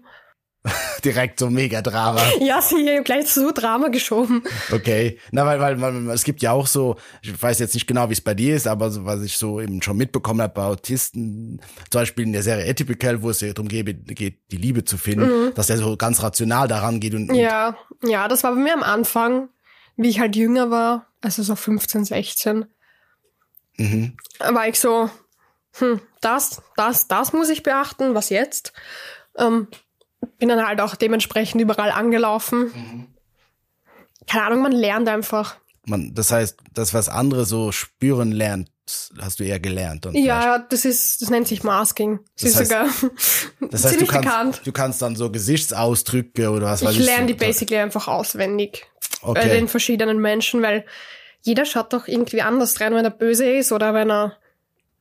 [1.06, 2.22] Direkt so mega Drama.
[2.40, 4.44] Ja, sie gleich so Drama geschoben.
[4.72, 5.20] Okay.
[5.32, 8.14] Na, weil, weil, weil es gibt ja auch so, ich weiß jetzt nicht genau, wie
[8.14, 11.62] es bei dir ist, aber so, was ich so eben schon mitbekommen habe bei Autisten,
[11.90, 14.98] zum Beispiel in der Serie Atypical, wo es ja darum geht, geht, die Liebe zu
[14.98, 15.54] finden, mhm.
[15.54, 17.36] dass der so ganz rational daran geht und, und.
[17.36, 19.50] Ja, ja, das war bei mir am Anfang,
[19.96, 22.66] wie ich halt jünger war, also so 15, 16.
[23.78, 24.18] Mhm.
[24.40, 25.10] War ich so,
[25.80, 28.74] hm, das, das, das muss ich beachten, was jetzt?
[29.38, 29.68] Ähm,
[30.38, 32.72] bin dann halt auch dementsprechend überall angelaufen.
[32.74, 33.08] Mhm.
[34.28, 35.56] Keine Ahnung, man lernt einfach.
[35.86, 38.70] Man, das heißt, das, was andere so spüren lernt,
[39.20, 40.06] hast du eher gelernt.
[40.06, 42.20] Und ja, das ist, das nennt sich Masking.
[42.40, 43.12] Das, das ist heißt, sogar
[43.72, 44.62] das heißt, ziemlich du kannst, bekannt.
[44.66, 47.00] Du kannst dann so Gesichtsausdrücke oder was weiß ich.
[47.00, 48.86] Ich lerne so, die basically einfach auswendig.
[49.22, 49.42] Okay.
[49.42, 50.86] Bei den verschiedenen Menschen, weil
[51.42, 54.38] jeder schaut doch irgendwie anders rein, wenn er böse ist oder wenn er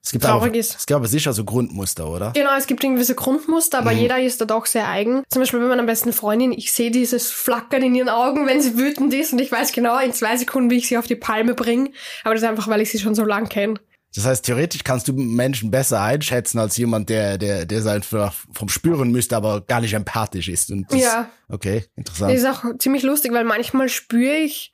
[0.06, 0.76] es gibt traurig aber, ist.
[0.76, 2.30] Es gibt aber sicher so Grundmuster, oder?
[2.30, 3.98] Genau, es gibt irgendwie so Grundmuster, aber mhm.
[3.98, 5.24] jeder ist da doch sehr eigen.
[5.28, 8.78] Zum Beispiel bei meiner besten Freundin, ich sehe dieses Flackern in ihren Augen, wenn sie
[8.78, 11.54] wütend ist und ich weiß genau in zwei Sekunden, wie ich sie auf die Palme
[11.54, 11.90] bringe.
[12.22, 13.80] Aber das ist einfach, weil ich sie schon so lang kenne.
[14.14, 18.68] Das heißt, theoretisch kannst du Menschen besser einschätzen als jemand, der, der, der sein vom
[18.68, 20.70] Spüren müsste, aber gar nicht empathisch ist.
[20.70, 21.28] Und das, ja.
[21.48, 22.32] Okay, interessant.
[22.32, 24.70] Das ist auch ziemlich lustig, weil manchmal spüre ich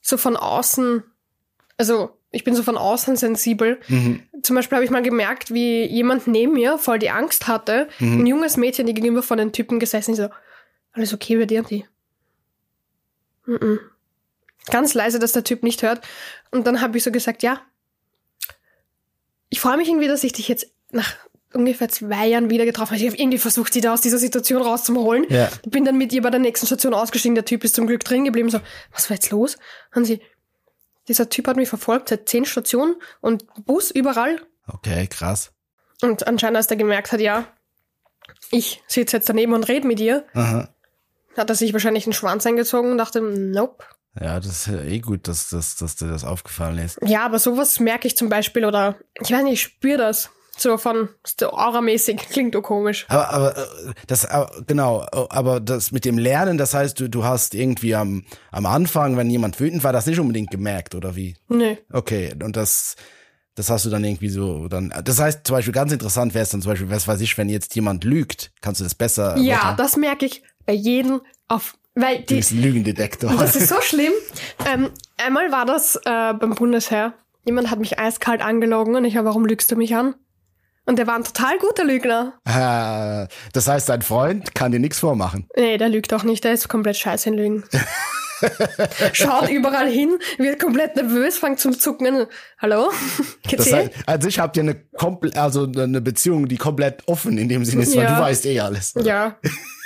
[0.00, 1.04] so von außen,
[1.76, 3.78] also ich bin so von außen sensibel.
[3.88, 4.22] Mhm.
[4.42, 7.88] Zum Beispiel habe ich mal gemerkt, wie jemand neben mir voll die Angst hatte.
[8.00, 8.20] Mhm.
[8.20, 10.28] Ein junges Mädchen, die gegenüber von den Typen gesessen ist, so,
[10.92, 11.84] alles okay bei dir und die?
[13.46, 13.80] Mhm.
[14.66, 16.00] Ganz leise, dass der Typ nicht hört.
[16.50, 17.60] Und dann habe ich so gesagt, ja,
[19.48, 21.14] ich freue mich irgendwie, dass ich dich jetzt nach
[21.52, 23.00] ungefähr zwei Jahren wieder getroffen habe.
[23.00, 25.26] Ich habe irgendwie versucht, sie da aus dieser Situation rauszuholen.
[25.28, 25.48] Ja.
[25.66, 27.36] Bin dann mit ihr bei der nächsten Station ausgestiegen.
[27.36, 28.50] Der Typ ist zum Glück drin geblieben.
[28.50, 28.60] So,
[28.92, 29.56] was war jetzt los?
[29.94, 30.20] Und sie,
[31.08, 34.40] dieser Typ hat mich verfolgt seit zehn Stationen und Bus überall.
[34.66, 35.52] Okay, krass.
[36.02, 37.46] Und anscheinend, als er gemerkt hat, ja,
[38.50, 40.68] ich sitze jetzt daneben und rede mit dir, Aha.
[41.36, 43.84] hat er sich wahrscheinlich einen Schwanz eingezogen und dachte, nope.
[44.20, 46.98] Ja, das ist eh gut, dass, dass, dass dir das aufgefallen ist.
[47.04, 50.30] Ja, aber sowas merke ich zum Beispiel oder ich weiß nicht, ich spüre das.
[50.56, 53.06] So von so auramäßig klingt doch komisch.
[53.08, 54.26] Aber, aber äh, das
[54.66, 59.16] genau, aber das mit dem Lernen, das heißt, du, du hast irgendwie am, am Anfang,
[59.16, 61.36] wenn jemand wütend war, das nicht unbedingt gemerkt, oder wie?
[61.48, 61.78] Nee.
[61.92, 62.96] Okay, und das,
[63.54, 64.92] das hast du dann irgendwie so dann.
[65.04, 67.48] Das heißt, zum Beispiel ganz interessant wäre es dann zum Beispiel, was weiß ich, wenn
[67.48, 69.36] jetzt jemand lügt, kannst du das besser.
[69.38, 69.76] Ja, machen?
[69.78, 73.32] das merke ich bei jedem auf weil die, du bist ein Lügendetektor.
[73.36, 74.12] Das ist so schlimm.
[74.66, 77.14] Ähm, einmal war das äh, beim Bundesheer.
[77.44, 80.14] Jemand hat mich eiskalt angelogen und ich habe, warum lügst du mich an?
[80.86, 82.34] Und der war ein total guter Lügner.
[82.44, 85.48] Äh, das heißt, dein Freund kann dir nichts vormachen.
[85.56, 87.64] Nee, der lügt auch nicht, der ist komplett scheiße in Lügen.
[89.12, 92.26] Schaut überall hin, wird komplett nervös, fängt zum Zucken.
[92.58, 92.90] Hallo?
[93.42, 97.38] Geht's das heißt, also ich habt ihr eine komplett, also eine Beziehung, die komplett offen
[97.38, 98.02] in dem Sinne ist, ja.
[98.02, 98.92] weil du weißt eh alles.
[99.02, 99.38] Ja,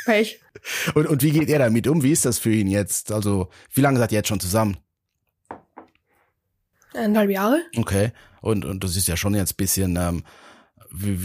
[0.05, 0.41] Pech.
[0.95, 2.03] und, und wie geht er damit um?
[2.03, 3.13] Wie ist das für ihn jetzt?
[3.13, 4.79] Also, wie lange seid ihr jetzt schon zusammen?
[6.95, 7.61] Eineinhalb Jahre.
[7.77, 8.11] Okay.
[8.41, 10.25] Und, und das ist ja schon jetzt bisschen, ähm,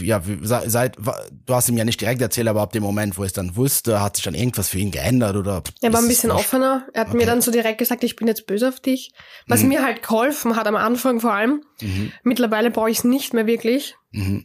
[0.00, 3.26] ja, seit, du hast ihm ja nicht direkt erzählt, aber ab dem Moment, wo er
[3.26, 5.62] es dann wusste, hat sich dann irgendwas für ihn geändert oder?
[5.80, 6.86] Er war ein bisschen offener.
[6.92, 7.18] Er hat okay.
[7.18, 9.12] mir dann so direkt gesagt, ich bin jetzt böse auf dich.
[9.46, 9.68] Was mhm.
[9.68, 11.64] mir halt geholfen hat am Anfang vor allem.
[11.80, 12.12] Mhm.
[12.22, 13.96] Mittlerweile brauche ich es nicht mehr wirklich.
[14.10, 14.44] Mhm.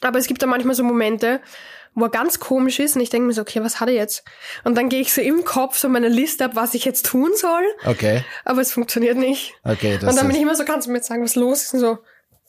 [0.00, 1.40] Aber es gibt da manchmal so Momente,
[1.94, 4.24] wo er ganz komisch ist und ich denke mir so, okay, was hat er jetzt?
[4.64, 7.30] Und dann gehe ich so im Kopf so meine Liste ab, was ich jetzt tun
[7.36, 7.62] soll.
[7.84, 8.24] Okay.
[8.44, 9.54] Aber es funktioniert nicht.
[9.64, 9.98] Okay.
[10.00, 11.74] Das und dann bin ich immer so, kannst du mir jetzt sagen, was los ist?
[11.74, 11.98] Und so,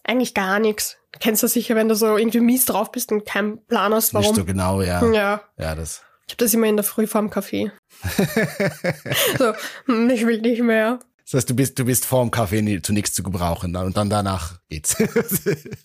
[0.03, 0.97] eigentlich gar nichts.
[1.19, 4.27] Kennst du sicher, wenn du so irgendwie mies drauf bist und keinen Plan hast, warum.
[4.27, 5.05] Nicht so genau, ja.
[5.11, 5.41] Ja.
[5.57, 6.03] Ja, das.
[6.27, 7.71] Ich habe das immer in der Früh vorm Kaffee.
[9.37, 9.53] so,
[9.85, 10.99] hm, ich will nicht mehr.
[11.33, 14.59] Das heißt, du bist, du bist vorm Kaffee zu nichts zu gebrauchen und dann danach
[14.69, 14.95] geht's.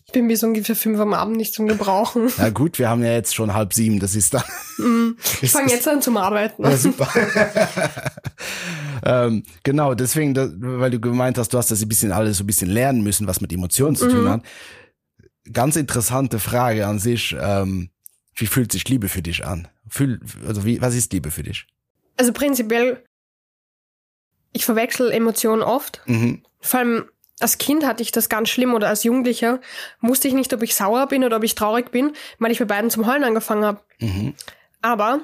[0.07, 2.31] Ich bin bis ungefähr fünf am Abend nicht zum Gebrauchen.
[2.37, 4.43] Na gut, wir haben ja jetzt schon halb sieben, das ist dann.
[5.41, 6.65] Ich fange jetzt an zum Arbeiten.
[6.65, 7.09] Ja, super.
[9.05, 12.47] ähm, genau, deswegen, weil du gemeint hast, du hast das ein bisschen alles so ein
[12.47, 14.43] bisschen lernen müssen, was mit Emotionen zu tun hat.
[15.51, 17.35] Ganz interessante Frage an sich.
[17.39, 17.91] Ähm,
[18.35, 19.69] wie fühlt sich Liebe für dich an?
[19.89, 21.67] Fühl, also wie, was ist Liebe für dich?
[22.19, 23.05] Also prinzipiell,
[24.53, 26.01] ich verwechsel Emotionen oft.
[26.07, 26.43] Mhm.
[26.61, 27.05] Vor allem
[27.41, 29.61] als Kind hatte ich das ganz schlimm oder als Jugendlicher
[30.01, 32.65] wusste ich nicht, ob ich sauer bin oder ob ich traurig bin, weil ich bei
[32.65, 33.81] beiden zum Heulen angefangen habe.
[34.01, 34.35] Mhm.
[34.83, 35.21] Aber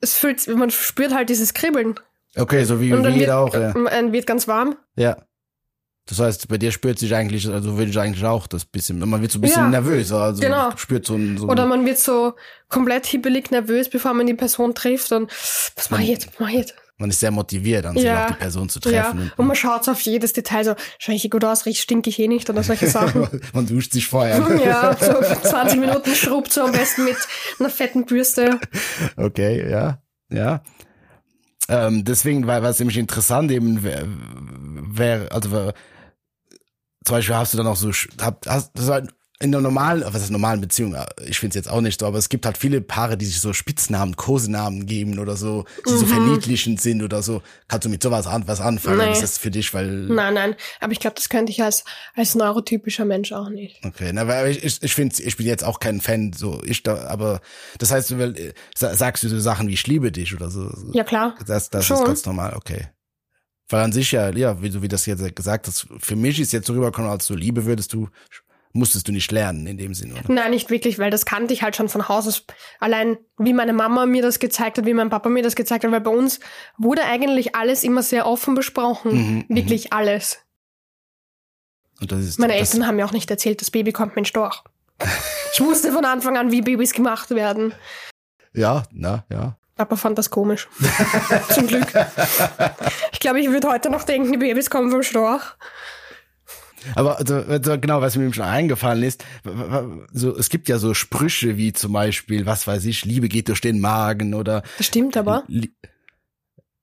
[0.00, 1.94] es fühlt, man spürt halt dieses Kribbeln.
[2.36, 3.72] Okay, so wie, Und wie dann wird, jeder auch, ja.
[3.76, 4.76] man wird ganz warm.
[4.96, 5.16] ja.
[6.06, 9.22] Das heißt, bei dir spürt sich eigentlich, also will ich eigentlich auch das bisschen, man
[9.22, 10.76] wird so ein bisschen Ja, nervös, also genau.
[10.76, 12.34] spürt so ein, so Oder man wird so
[12.68, 15.30] komplett hibbelig nervös, bevor man die Person trifft und
[15.76, 16.74] was mache ich jetzt, was mache ich jetzt?
[17.00, 18.24] Man ist sehr motiviert, an sich Ja.
[18.24, 19.32] auch die Person zu Ja, treffen.
[19.36, 22.28] und man schaut auf jedes Detail, so, schau ich gut aus, riech stink ich eh
[22.28, 23.26] nicht oder solche Sachen.
[23.54, 24.38] man duscht sich vorher.
[24.64, 27.16] ja, so 20 Minuten schrubbt so am besten mit
[27.58, 28.60] einer fetten Bürste.
[29.16, 30.62] Okay, ja, ja.
[31.68, 35.74] Ähm, deswegen war was nämlich interessant eben wäre, wär, also wär,
[37.04, 40.22] zum Beispiel hast du dann auch so, hab, hast, das halt in einer normalen, was
[40.22, 40.94] ist normalen Beziehung,
[41.26, 43.40] ich finde es jetzt auch nicht so, aber es gibt halt viele Paare, die sich
[43.40, 47.40] so Spitznamen, Kosenamen geben oder so, die so verniedlichend sind oder so.
[47.66, 48.98] Kannst du mit sowas an, was anfangen?
[48.98, 49.04] Mhm.
[49.04, 49.12] Nee.
[49.12, 52.34] Ist das für dich, weil Nein, nein, aber ich glaube, das könnte ich als, als
[52.34, 53.82] neurotypischer Mensch auch nicht.
[53.82, 56.82] Okay, na, weil ich, ich, ich finde, ich bin jetzt auch kein Fan, so ich
[56.82, 57.40] da, aber
[57.78, 60.50] das heißt, du will- äh, sa- sagst du so Sachen wie ich liebe dich oder
[60.50, 60.70] so.
[60.92, 61.34] Ja, klar.
[61.46, 62.04] Das, das ist Schon.
[62.04, 62.88] ganz normal, okay.
[63.70, 66.52] Weil an sich ja, ja, wie du wie das jetzt gesagt hast, für mich ist
[66.52, 68.08] jetzt so rübergekommen, als du Liebe würdest du,
[68.72, 70.32] musstest du nicht lernen in dem Sinne, oder?
[70.32, 72.44] Nein, nicht wirklich, weil das kannte ich halt schon von Haus aus.
[72.78, 75.90] Allein wie meine Mama mir das gezeigt hat, wie mein Papa mir das gezeigt hat,
[75.90, 76.40] weil bei uns
[76.78, 79.12] wurde eigentlich alles immer sehr offen besprochen.
[79.12, 80.38] Mhm, wirklich alles.
[82.00, 84.26] Und das ist Meine das, Eltern haben mir auch nicht erzählt, das Baby kommt mit
[84.26, 84.62] Storch.
[85.52, 87.74] Ich wusste von Anfang an, wie Babys gemacht werden.
[88.52, 89.56] Ja, na, ja.
[89.76, 90.68] Papa fand das komisch.
[91.50, 91.86] Zum Glück.
[93.12, 95.42] Ich glaube, ich würde heute noch denken, die Babys kommen vom Storch.
[96.94, 99.24] Aber also, also genau, was mir schon eingefallen ist,
[100.12, 103.60] so, es gibt ja so Sprüche wie zum Beispiel, was weiß ich, Liebe geht durch
[103.60, 105.44] den Magen oder Das stimmt aber.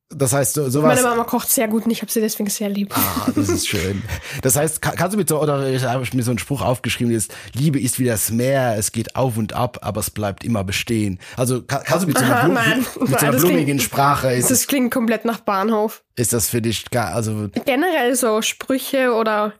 [0.10, 0.96] Das heißt, so, sowas.
[0.96, 2.96] Meine Mama kocht sehr gut und ich habe sie deswegen sehr lieb.
[2.96, 4.02] Ah, das ist schön.
[4.42, 7.14] Das heißt, kann, kannst du mit so, oder ich habe mir so einen Spruch aufgeschrieben,
[7.14, 10.64] ist, Liebe ist wie das Meer, es geht auf und ab, aber es bleibt immer
[10.64, 11.20] bestehen.
[11.36, 12.78] Also kann, kannst du mit so einer, Aha, nein.
[12.80, 16.06] mit so Nein, einer das blumigen klingt- Sprache, ist, Das klingt komplett nach Bahnhof.
[16.16, 19.56] ist das für dich gar, also, Generell so Sprüche oder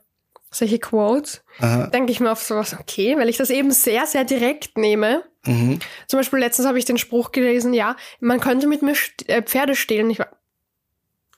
[0.50, 4.24] solche Quotes, aha, denke ich mir auf sowas, okay, weil ich das eben sehr, sehr
[4.24, 5.22] direkt nehme.
[5.44, 5.78] mhm.
[6.06, 9.42] Zum Beispiel letztens habe ich den Spruch gelesen, ja, man könnte mit mir st äh,
[9.42, 10.08] Pferde stehlen.
[10.10, 10.28] Ich war,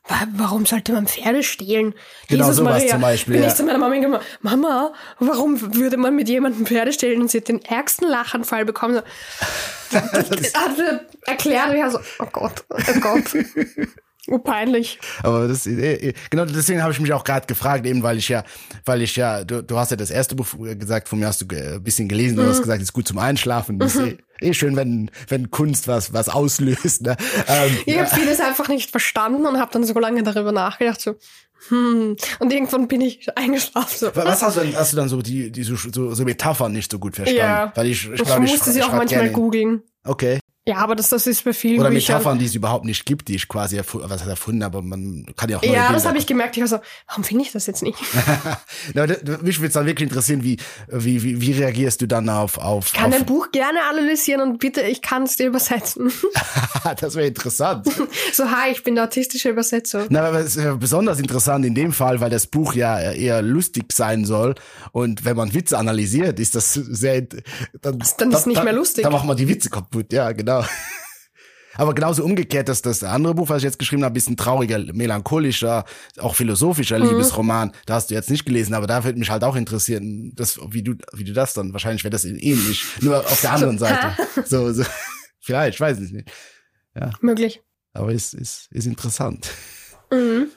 [0.09, 1.95] "Wa- warum sollte man Pferde stehlen?
[2.29, 2.91] Genau Jesus sowas Maria.
[2.93, 3.49] zum Beispiel, Bin ja.
[3.49, 7.21] ich zu meiner Mama gekommen, Mama, warum würde man mit jemandem Pferde stehlen?
[7.21, 9.03] Und sie hat den ärgsten Lachanfall bekommen.
[9.93, 10.79] So, hat
[11.27, 13.25] erklärt, ich so, oh Gott, oh Gott.
[14.31, 14.99] Oh, peinlich.
[15.25, 18.29] Aber das, äh, äh, genau deswegen habe ich mich auch gerade gefragt, eben weil ich
[18.29, 18.45] ja,
[18.85, 20.47] weil ich ja, du, du hast ja das erste Buch
[20.79, 22.49] gesagt, von mir hast du ein bisschen gelesen, du Mhm.
[22.49, 23.79] hast gesagt, es ist gut zum Einschlafen.
[23.81, 27.03] Das ist eh, eh schön, wenn, wenn Kunst was, was auslöst.
[27.03, 27.17] Ne?
[27.49, 31.17] Ähm, Ich habe vieles einfach nicht verstanden und habe dann so lange darüber nachgedacht, so,
[31.69, 32.17] hm.
[32.39, 33.95] Und irgendwann bin ich eingeschlafen.
[33.99, 34.11] So.
[34.15, 36.91] Was hast du denn, hast du dann so die, die so, so, so Metaphern nicht
[36.91, 37.41] so gut verstanden?
[37.43, 37.73] Ja.
[37.75, 39.83] Weil ich, ich, Ich, glaub, musste ich, sie auch manchmal googeln.
[40.05, 40.39] Okay.
[40.71, 42.19] Ja, aber das, das ist bei vielen Oder Büchern.
[42.19, 45.27] Metaphern, die es überhaupt nicht gibt, die ich quasi erfunden, was heißt erfunden, aber man
[45.35, 46.57] kann ja auch Ja, das habe ich gemerkt.
[46.57, 46.79] Ich war so,
[47.09, 47.99] warum finde ich das jetzt nicht?
[48.95, 49.05] Na,
[49.43, 52.87] mich würde es dann wirklich interessieren, wie, wie, wie, wie reagierst du dann auf, auf,
[52.87, 56.13] Ich kann auf ein Buch gerne analysieren und bitte, ich kann es dir übersetzen.
[57.01, 57.89] das wäre interessant.
[58.33, 60.07] so, hi, ich bin der autistische Übersetzer.
[60.09, 63.93] Na, aber es ist besonders interessant in dem Fall, weil das Buch ja eher lustig
[63.93, 64.55] sein soll.
[64.93, 69.03] Und wenn man Witze analysiert, ist das sehr, dann, dann ist nicht mehr lustig.
[69.03, 70.60] Dann macht man die Witze kaputt, ja, genau.
[71.75, 75.85] Aber genauso umgekehrt, dass das andere Buch, was ich jetzt geschrieben habe, ein trauriger, melancholischer,
[76.19, 77.07] auch philosophischer Mhm.
[77.11, 77.73] Liebesroman.
[77.87, 80.83] Da hast du jetzt nicht gelesen, aber da würde mich halt auch interessieren, das, wie
[80.83, 84.15] du, wie du das dann, wahrscheinlich wäre das ähnlich, nur auf der anderen Seite.
[84.45, 84.85] So, so,
[85.41, 86.31] vielleicht, ich weiß es nicht.
[87.21, 87.63] Möglich.
[87.93, 89.49] Aber ist, ist, ist interessant.
[90.11, 90.49] Mhm.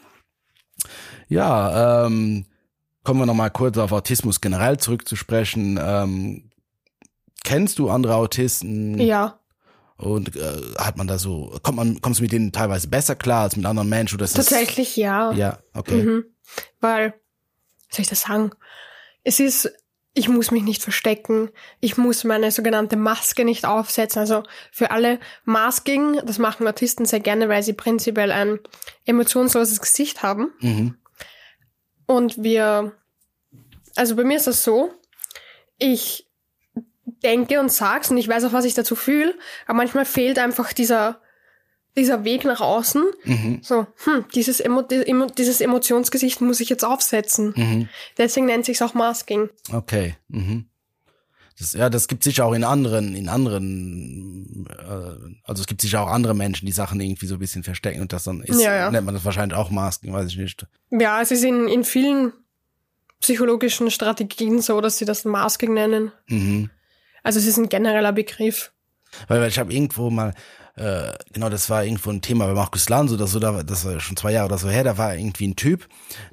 [1.30, 2.46] Ja, ähm,
[3.04, 5.80] kommen wir noch mal kurz auf Autismus generell zurückzusprechen.
[5.82, 6.50] Ähm,
[7.44, 9.00] kennst du andere Autisten?
[9.00, 9.39] Ja,
[10.04, 13.44] Und äh, hat man da so, kommt man, kommst du mit denen teilweise besser klar
[13.44, 14.16] als mit anderen Menschen?
[14.16, 15.32] Oder ist das- tatsächlich ja.
[15.34, 16.04] Ja, okay.
[16.04, 16.26] Mhm.
[16.80, 17.13] Weil,
[17.89, 18.52] soll ich das sagen?
[19.24, 19.72] Es ist
[20.16, 24.20] ich muss mich nicht verstecken, ich muss meine sogenannte Maske nicht aufsetzen.
[24.20, 28.60] Also für alle Masking, das machen Autisten sehr gerne, weil sie prinzipiell ein
[29.06, 30.54] emotionsloses Gesicht haben.
[30.60, 30.98] Mhm.
[32.06, 32.92] Und wir,
[33.96, 34.94] also bei mir ist das so,
[35.80, 36.28] ich
[37.24, 39.34] denke und sag's und ich weiß auch, was ich dazu fühle,
[39.66, 41.20] aber manchmal fehlt einfach dieser
[41.96, 43.60] dieser Weg nach außen, Mhm.
[43.62, 47.54] so, hm, dieses, Emo dieses Emotionsgesicht muss ich jetzt aufsetzen.
[47.56, 47.90] Mhm.
[48.18, 49.50] Deswegen nennt sich's auch Masking.
[49.72, 50.16] Okay.
[50.28, 50.66] Mhm.
[51.60, 56.02] Das, ja, das gibt sicher auch in anderen, in anderen, äh, also es gibt sicher
[56.02, 58.74] auch andere Menschen, die Sachen irgendwie so ein bisschen verstecken und das dann ist, Ja,
[58.76, 58.90] ja.
[58.90, 60.66] nennt man das wahrscheinlich auch Masken, weiß ich nicht.
[60.90, 62.34] Ja, es ist in, in vielen
[63.20, 66.12] psychologischen Strategien so, dass sie das Masking nennen.
[66.28, 66.72] Mhm.
[67.24, 68.72] Also es ist ein genereller Begriff.
[69.28, 70.34] Weil, weil ich habe irgendwo mal,
[70.76, 74.00] äh, genau, das war irgendwo ein Thema bei Markus Lanz oder so, da, das war
[74.00, 75.88] schon zwei Jahre oder so her, da war irgendwie ein Typ,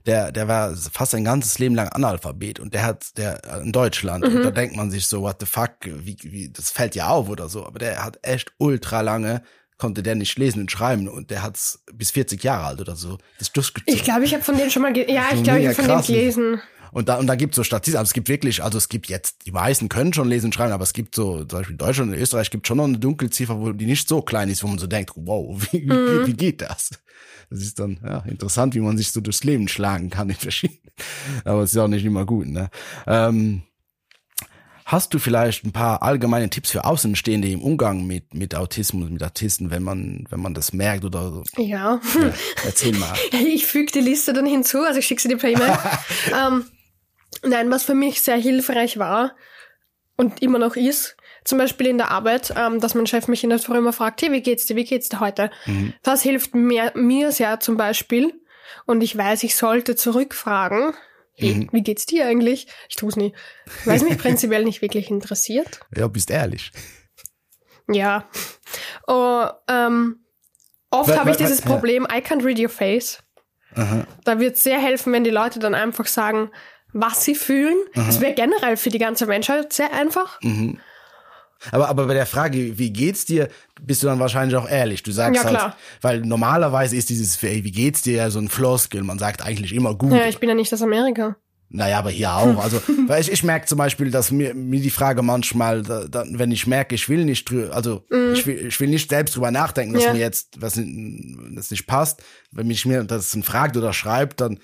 [0.06, 3.72] der, der war fast sein ganzes Leben lang Analphabet und der hat, der äh, in
[3.72, 7.08] Deutschland, und da denkt man sich so, what the fuck, wie, wie, das fällt ja
[7.08, 9.42] auf oder so, aber der hat echt ultra lange,
[9.76, 13.18] konnte der nicht lesen und schreiben und der hat's bis 40 Jahre alt oder so,
[13.38, 13.94] das durchgezogen.
[13.94, 15.86] Ich glaube, ich habe von denen schon mal, ja, ich So glaube, ich habe von
[15.86, 16.62] denen gelesen.
[16.92, 19.46] Und da, und da gibt's so Statistiken, also es gibt wirklich, also es gibt jetzt,
[19.46, 22.12] die meisten können schon lesen und schreiben, aber es gibt so, zum Beispiel in Deutschland
[22.12, 24.78] und Österreich gibt schon noch eine Dunkelziffer, wo die nicht so klein ist, wo man
[24.78, 26.90] so denkt, wow, wie, wie, wie geht das?
[27.50, 30.80] Das ist dann, ja, interessant, wie man sich so durchs Leben schlagen kann in verschiedenen,
[31.44, 32.70] aber es ist auch nicht immer gut, ne?
[33.06, 33.62] Ähm,
[34.84, 39.22] hast du vielleicht ein paar allgemeine Tipps für Außenstehende im Umgang mit, mit Autismus, mit
[39.22, 41.44] Autisten, wenn man, wenn man das merkt oder so?
[41.56, 42.00] Ja.
[42.20, 42.32] Ja,
[42.64, 43.14] erzähl mal.
[43.32, 45.78] Ich füge die Liste dann hinzu, also ich schicke sie dir per E-Mail.
[46.36, 46.64] ähm,
[47.42, 49.36] nein, was für mich sehr hilfreich war
[50.16, 53.50] und immer noch ist, zum Beispiel in der Arbeit, ähm, dass mein Chef mich in
[53.50, 55.50] der Früh immer fragt, hey, wie geht's dir, wie geht's dir heute?
[56.02, 58.34] Das hilft mir, mir sehr zum Beispiel.
[58.86, 60.94] Und ich weiß, ich sollte zurückfragen,
[61.34, 62.66] hey, wie geht's dir eigentlich?
[62.88, 63.34] Ich tu's nie,
[63.84, 65.80] weil es mich prinzipiell nicht wirklich interessiert.
[65.96, 66.72] Ja, bist ehrlich.
[67.88, 68.28] Ja.
[69.06, 70.24] Oh, ähm,
[70.90, 71.66] oft habe ich dieses ja.
[71.66, 73.22] Problem, I can't read your face.
[73.74, 74.06] Aha.
[74.24, 76.50] Da wird sehr helfen, wenn die Leute dann einfach sagen,
[76.92, 77.76] was sie fühlen.
[77.94, 80.40] Das wäre generell für die ganze Menschheit sehr einfach.
[80.42, 80.78] Mhm.
[81.72, 83.48] Aber, aber bei der Frage, wie geht's dir,
[83.82, 85.02] bist du dann wahrscheinlich auch ehrlich.
[85.02, 85.76] Du sagst Ja, halt, klar.
[86.00, 89.02] weil normalerweise ist dieses, ey, wie geht's dir, ja so ein Floskel.
[89.02, 90.12] Man sagt eigentlich immer gut.
[90.12, 91.36] Ja, ich bin ja nicht aus Amerika.
[91.68, 92.56] Naja, aber hier auch.
[92.64, 96.24] Also, weil ich, ich merke zum Beispiel, dass mir, mir die Frage manchmal, da, da,
[96.30, 99.50] wenn ich merke, ich will nicht drüber, also ich, will, ich will nicht selbst drüber
[99.50, 100.08] nachdenken, dass Mhm.
[100.08, 100.12] Ja.
[100.14, 100.72] mir jetzt was
[101.54, 102.22] das nicht passt.
[102.52, 104.58] Wenn mich mir das fragt oder schreibt, dann,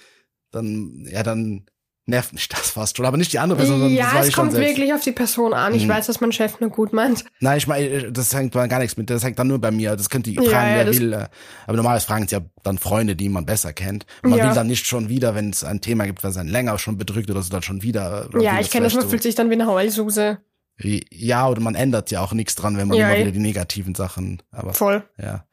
[0.51, 1.67] dann, ja, dann
[2.09, 3.05] nervt mich das fast schon.
[3.05, 4.65] Aber nicht die andere Person, sondern das ja, war es ich kommt selbst.
[4.69, 4.77] Mhm.
[4.77, 5.75] wirklich auf die Person an.
[5.75, 7.25] Ich weiß, dass mein Chef nur gut meint.
[7.41, 9.97] Nein, ich meine, das hängt bei gar nichts mit, das hängt dann nur bei mir.
[9.97, 11.13] Das könnt ihr Ja, fragen, ja, wer das- will.
[11.13, 11.27] äh,
[11.67, 14.07] Aber normalerweise fragen es ja dann Freunde, die man besser kennt.
[14.23, 14.49] Und man Ja.
[14.49, 17.31] will dann nicht schon wieder, wenn es ein Thema gibt, was einen länger schon bedrückt
[17.31, 18.29] oder so, dann schon wieder.
[18.29, 20.39] oder Ja, ich kenne das, man vielleicht fühlt sich dann wie eine Heulsuse.
[20.79, 23.95] so, Ja, oder man ändert ja auch nichts dran, wenn man immer wieder die negativen
[23.97, 25.03] Sachen, aber Voll.
[25.21, 25.45] ja.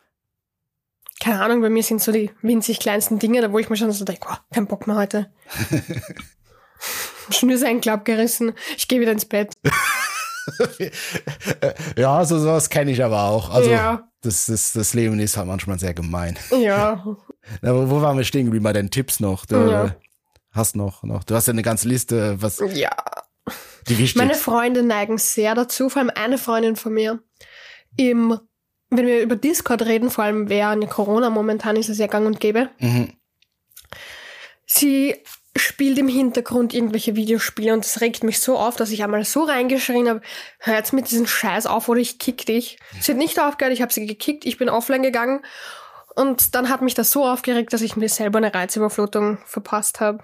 [1.21, 3.89] Keine Ahnung, bei mir sind so die winzig kleinsten Dinge, da wo ich mir schon
[3.91, 5.31] so denke, oh, kein Bock mehr heute.
[7.29, 8.53] Schnürsenkel gerissen.
[8.77, 9.53] Ich gehe wieder ins Bett.
[11.97, 13.49] Ja, so sowas kenne ich aber auch.
[13.49, 14.09] Also Ja.
[14.21, 16.37] das, das, das Leben ist halt manchmal sehr gemein.
[16.51, 17.03] Ja.
[17.61, 19.45] Aber wo waren wir stehen geblieben bei deinen Tipps noch?
[19.45, 19.95] Du Ja.
[20.51, 21.23] hast noch, noch.
[21.23, 22.91] Du hast ja eine ganze Liste, was Ja.
[23.87, 27.19] die wichtig Meine Freunde neigen sehr dazu, vor allem eine Freundin von mir.
[27.95, 28.37] Im,
[28.89, 32.39] wenn wir über Discord reden, vor allem während Corona momentan ist es ja gang und
[32.41, 33.13] gäbe, Mhm.
[34.65, 35.15] sie
[35.55, 39.43] spielt im Hintergrund irgendwelche Videospiele und das regt mich so auf, dass ich einmal so
[39.43, 40.21] reingeschrien habe,
[40.59, 42.77] hör jetzt mit diesem Scheiß auf oder ich kick dich.
[42.99, 45.41] Sie hat nicht aufgehört, ich habe sie gekickt, ich bin offline gegangen
[46.15, 50.23] und dann hat mich das so aufgeregt, dass ich mir selber eine Reizüberflutung verpasst habe.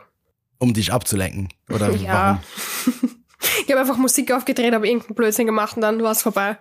[0.58, 1.50] Um dich abzulenken.
[1.70, 2.42] Oder Ja.
[3.66, 6.58] Ich habe einfach Musik aufgedreht, habe irgendeinen Blödsinn gemacht und dann war es vorbei.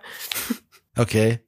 [0.97, 1.39] Okay.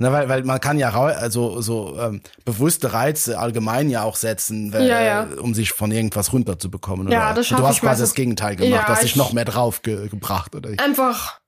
[0.00, 4.72] Na, weil, weil man kann ja also so ähm, bewusste Reize allgemein ja auch setzen,
[4.72, 5.24] weil, Ja, ja.
[5.30, 7.08] äh, um sich von irgendwas runterzubekommen.
[7.12, 7.34] Ja, oder?
[7.36, 8.08] das schaff Und Du hast ich quasi meistens.
[8.08, 10.70] das Gegenteil gemacht, Ja, hast dich ich- noch mehr drauf ge gebracht, oder?
[10.82, 11.38] Einfach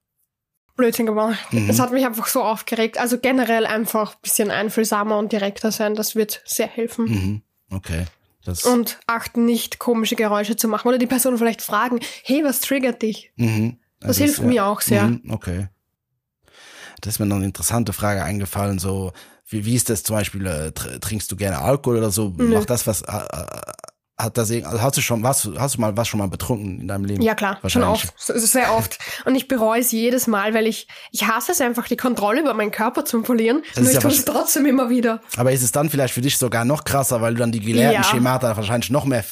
[0.77, 1.38] Blödsinn gemacht.
[1.53, 1.69] Mhm.
[1.71, 2.99] Es hat mich einfach so aufgeregt.
[2.99, 7.05] Also generell einfach ein bisschen einfühlsamer und direkter sein, das wird sehr helfen.
[7.07, 7.43] Mhm.
[7.71, 8.05] Okay.
[8.45, 10.88] Das, Und achten nicht, komische Geräusche zu machen.
[10.88, 13.33] Oder die Person vielleicht fragen, hey, was triggert dich?
[13.37, 13.79] mhm.
[14.01, 15.05] Das hilft mir auch sehr.
[15.05, 15.23] Mhm.
[15.31, 15.69] Okay.
[17.03, 19.12] Das ist mir noch eine interessante Frage eingefallen, so,
[19.49, 22.33] wie, wie ist das zum Beispiel, äh, tr trinkst du gerne Alkohol oder so?
[22.37, 22.55] Nö.
[22.55, 23.47] Macht das was, äh, äh,
[24.19, 26.87] hat das, also hast du schon, was, hast du mal was schon mal betrunken in
[26.87, 27.23] deinem Leben?
[27.23, 28.15] Ja, klar, schon oft.
[28.17, 28.99] Sehr oft.
[29.25, 32.55] Und ich bereue es jedes Mal, weil ich, ich hasse es einfach, die Kontrolle über
[32.55, 33.62] meinen Körper zu verlieren.
[33.75, 35.21] Das Nur ich ja tue es trotzdem immer wieder.
[35.37, 38.03] Aber ist es dann vielleicht für dich sogar noch krasser, weil du dann die gelehrten
[38.03, 38.05] Ja.
[38.05, 39.25] Schemata wahrscheinlich noch mehr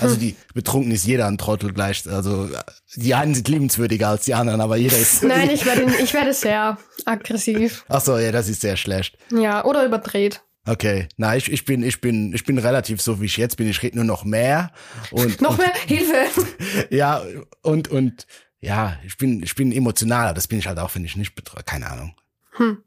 [0.00, 2.08] Also die betrunken ist jeder ein Trottel gleich.
[2.08, 2.48] Also
[2.94, 5.22] die einen sind liebenswürdiger als die anderen, aber jeder ist.
[5.22, 7.84] Nein, ich werde, ich werde sehr aggressiv.
[7.88, 9.18] Ach so, ja, das ist sehr schlecht.
[9.30, 10.42] Ja, oder überdreht.
[10.64, 13.68] Okay, na ich, ich bin ich bin ich bin relativ so wie ich jetzt bin.
[13.68, 14.70] Ich rede nur noch mehr
[15.10, 16.26] und Noch mehr Hilfe.
[16.90, 17.22] ja
[17.62, 18.26] und und
[18.60, 20.34] ja ich bin ich bin emotionaler.
[20.34, 21.64] Das bin ich halt auch, wenn ich nicht betreue.
[21.64, 22.14] Keine Ahnung.
[22.52, 22.78] Hm.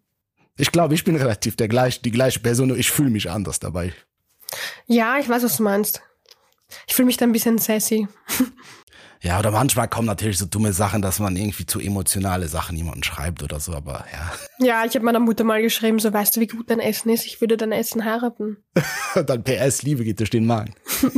[0.58, 2.70] Ich glaube, ich bin relativ der gleich die gleiche Person.
[2.70, 3.94] Nur ich fühle mich anders dabei.
[4.86, 6.02] Ja, ich weiß, was du meinst.
[6.88, 8.08] Ich fühle mich da ein bisschen sassy.
[9.22, 13.02] Ja, oder manchmal kommen natürlich so dumme Sachen, dass man irgendwie zu emotionale Sachen jemanden
[13.02, 14.32] schreibt oder so, aber ja.
[14.60, 17.26] Ja, ich habe meiner Mutter mal geschrieben, so weißt du, wie gut dein Essen ist?
[17.26, 18.58] Ich würde dein Essen heiraten.
[19.26, 20.76] Dann PS, Liebe geht durch den Magen.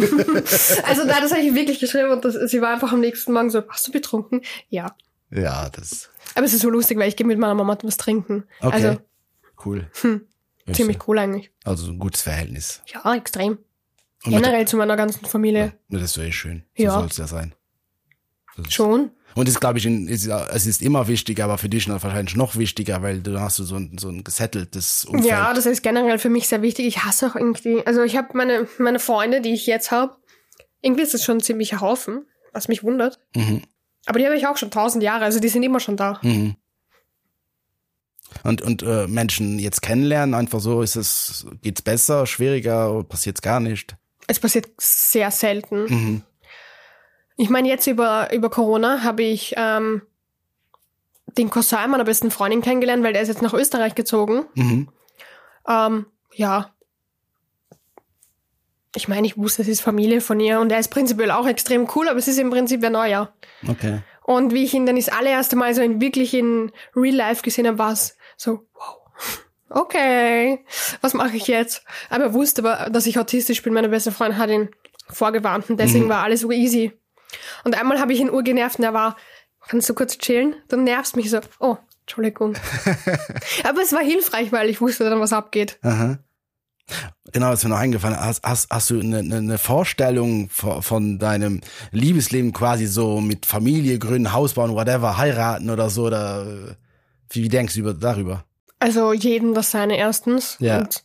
[0.85, 3.49] Also da das habe ich wirklich geschrieben und das, sie war einfach am nächsten Morgen
[3.49, 4.41] so, hast du betrunken?
[4.69, 4.95] Ja.
[5.29, 8.45] Ja, das Aber es ist so lustig, weil ich gehe mit meiner Mama was trinken.
[8.61, 8.87] okay.
[8.87, 9.01] Also
[9.65, 9.89] cool.
[10.01, 10.21] hm,
[10.71, 11.51] ziemlich cool eigentlich.
[11.65, 12.81] Also ein gutes Verhältnis.
[12.93, 13.57] Ja, extrem.
[14.27, 15.73] Und mit- Generell zu meiner ganzen Familie.
[15.89, 16.63] Ja, das ist eh schön.
[16.77, 16.91] So Ja.
[16.93, 17.53] soll es ja sein.
[18.57, 19.11] Das Schon.
[19.35, 23.03] Und es glaube ich, ist, es ist immer wichtig, aber für dich wahrscheinlich noch wichtiger,
[23.03, 25.25] weil du hast du so ein, so ein gesetteltes Umfeld.
[25.29, 26.87] Ja, das ist generell für mich sehr wichtig.
[26.87, 30.15] Ich hasse auch irgendwie, also ich habe meine, meine Freunde, die ich jetzt habe,
[30.81, 33.19] irgendwie ist es schon ein ziemlicher Haufen, was mich wundert.
[33.35, 33.61] Mhm.
[34.07, 36.19] Aber die habe ich auch schon tausend Jahre, also die sind immer schon da.
[36.23, 36.55] Mhm.
[38.43, 43.41] Und, und äh, Menschen jetzt kennenlernen, einfach so, ist es, geht's besser, schwieriger, oder passiert's
[43.41, 43.95] gar nicht?
[44.27, 45.85] Es passiert sehr selten.
[45.85, 46.23] Mhm.
[47.37, 50.01] Ich meine, jetzt über, über Corona habe ich ähm,
[51.37, 54.45] den Cousin meiner besten Freundin kennengelernt, weil der ist jetzt nach Österreich gezogen.
[54.55, 54.89] Mhm.
[55.67, 56.73] Ähm, ja.
[58.95, 61.87] Ich meine, ich wusste, es ist Familie von ihr und er ist prinzipiell auch extrem
[61.95, 63.31] cool, aber es ist im Prinzip ein Neuer.
[63.67, 64.01] Okay.
[64.23, 67.67] Und wie ich ihn dann das allererste Mal so in, wirklich in Real Life gesehen
[67.67, 68.97] habe, war es so, wow,
[69.69, 70.59] okay,
[71.01, 71.83] was mache ich jetzt?
[72.09, 73.73] Aber er wusste aber, dass ich autistisch bin.
[73.73, 74.69] Meine beste Freundin hat ihn
[75.09, 76.09] vorgewarnt und deswegen Mhm.
[76.09, 76.91] war alles so easy.
[77.63, 79.17] Und einmal habe ich ihn urgenervt und er war,
[79.67, 80.55] kannst du kurz chillen?
[80.69, 82.55] Du nervst mich so, oh, Entschuldigung.
[83.63, 85.77] aber es war hilfreich, weil ich wusste dann, was abgeht.
[85.81, 86.19] Aha.
[87.33, 88.17] Genau, ist mir noch eingefallen.
[88.17, 91.59] Hast, hast, hast du eine, eine eine Vorstellung von, von deinem
[91.91, 96.05] Liebesleben quasi so mit Familie gründen, Haus bauen, whatever, heiraten oder so?
[96.05, 96.75] Oder äh,
[97.31, 98.45] wie, wie denkst du über, darüber?
[98.79, 100.57] Also jedem das seine erstens.
[100.59, 100.79] Ja.
[100.79, 101.03] Und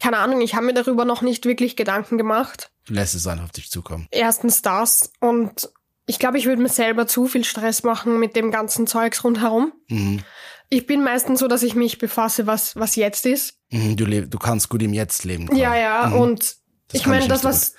[0.00, 2.70] keine Ahnung, ich habe mir darüber noch nicht wirklich Gedanken gemacht.
[2.88, 4.08] Lässt es einfach auf dich zukommen.
[4.10, 5.70] erstens das und
[6.06, 9.72] ich glaube, ich würde mir selber zu viel Stress machen mit dem ganzen Zeugs rundherum.
[9.88, 10.20] Mhm.
[10.68, 13.54] Ich bin meistens so, dass ich mich befasse, was, was jetzt ist.
[13.70, 15.46] Mhm, Du, leb, du kannst gut im Jetzt leben.
[15.46, 15.60] quasi.
[15.60, 16.14] Ja, ja, Mhm.
[16.20, 16.40] und
[16.88, 17.74] Das ich meine, das was,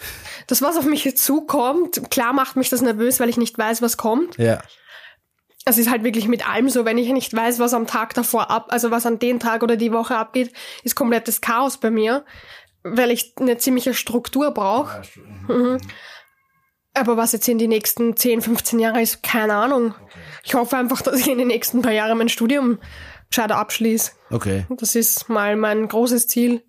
[0.47, 3.81] das, was auf mich jetzt zukommt, klar macht mich das nervös, weil ich nicht weiß,
[3.81, 4.37] was kommt.
[4.37, 4.61] Ja.
[5.65, 8.51] Es ist halt wirklich mit allem so, wenn ich nicht weiß, was am Tag davor
[8.51, 10.51] ab, also was an den Tag oder die Woche abgeht,
[10.83, 12.25] ist komplettes Chaos bei mir,
[12.83, 15.03] weil ich eine ziemliche Struktur brauche.
[15.47, 15.79] Mhm.
[16.93, 19.95] Aber was jetzt in die nächsten 10, 15 Jahre ist, keine Ahnung.
[20.43, 22.79] Ich hoffe einfach, dass ich in den nächsten paar Jahren mein Studium
[23.29, 24.11] gescheiter abschließe.
[24.29, 24.65] Okay.
[24.69, 26.63] Das ist mal mein großes Ziel,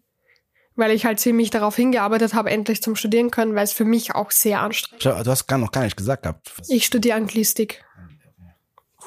[0.76, 4.14] weil ich halt ziemlich darauf hingearbeitet habe, endlich zum Studieren können, weil es für mich
[4.14, 6.50] auch sehr anstrengend Schau, Du hast gar noch gar nicht gesagt gehabt.
[6.58, 6.70] Ist.
[6.70, 7.84] Ich studiere Anglistik.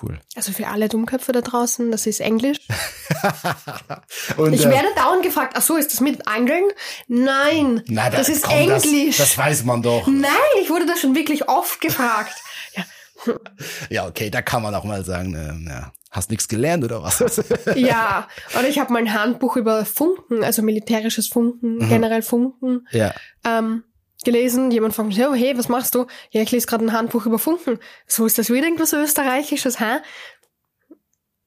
[0.02, 0.20] Cool.
[0.36, 2.60] Also für alle Dummköpfe da draußen, das ist Englisch.
[4.38, 6.66] Und, Ich äh, werde dauernd gefragt, ach so, ist das mit Angeln?
[7.08, 9.18] Nein, na, das ist komm, das- Englisch.
[9.18, 10.08] Das, weiß man doch.
[10.08, 10.32] Nein,
[10.62, 12.36] ich wurde da schon wirklich oft gefragt.
[12.76, 13.34] Ja,
[13.90, 17.20] Ja, okay, da kann man auch mal sagen, äh, ja, hast nichts gelernt oder was?
[17.76, 23.16] Ja, oder ich habe mal ein Handbuch über Funken, also militärisches Funken, generell Funken, ja.
[23.44, 23.84] ähm,
[24.24, 24.72] gelesen.
[24.72, 26.06] Jemand fragt mich, oh, hey, was machst du?
[26.32, 27.80] Ja, ich lese gerade ein Handbuch über Funken.
[28.08, 29.98] So ist das wieder irgendwas Österreichisches, hä?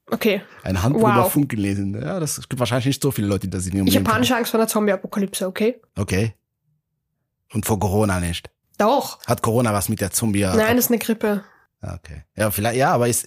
[0.07, 0.41] Okay.
[0.63, 1.11] Ein Handbuch Wow.
[1.13, 1.99] über Funk gelesen.
[2.01, 4.35] Ja, das gibt wahrscheinlich nicht so viele Leute, die das in ihrem Ich habe panische
[4.35, 5.79] Angst vor einer Zombie-Apokalypse, okay?
[5.97, 6.33] Okay.
[7.53, 8.49] Und vor Corona nicht.
[8.77, 9.19] Doch.
[9.25, 10.41] Hat Corona was mit der Zombie?
[10.41, 11.43] Nein, das ist eine Grippe.
[11.81, 12.23] Ah, Okay.
[12.35, 13.25] Ja, vielleicht, ja, aber ist,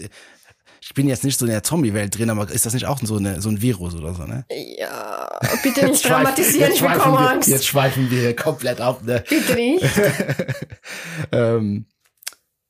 [0.86, 3.16] ich bin jetzt nicht so in der Zombie-Welt drin, aber ist das nicht auch so,
[3.16, 4.44] eine, so ein Virus oder so, ne?
[4.78, 5.30] Ja,
[5.62, 7.48] bitte nicht dramatisieren, jetzt ich bekomme wir, Angst.
[7.48, 9.24] Jetzt schweifen wir komplett ab, ne?
[9.26, 9.82] Bitte nicht.
[11.32, 11.86] ähm,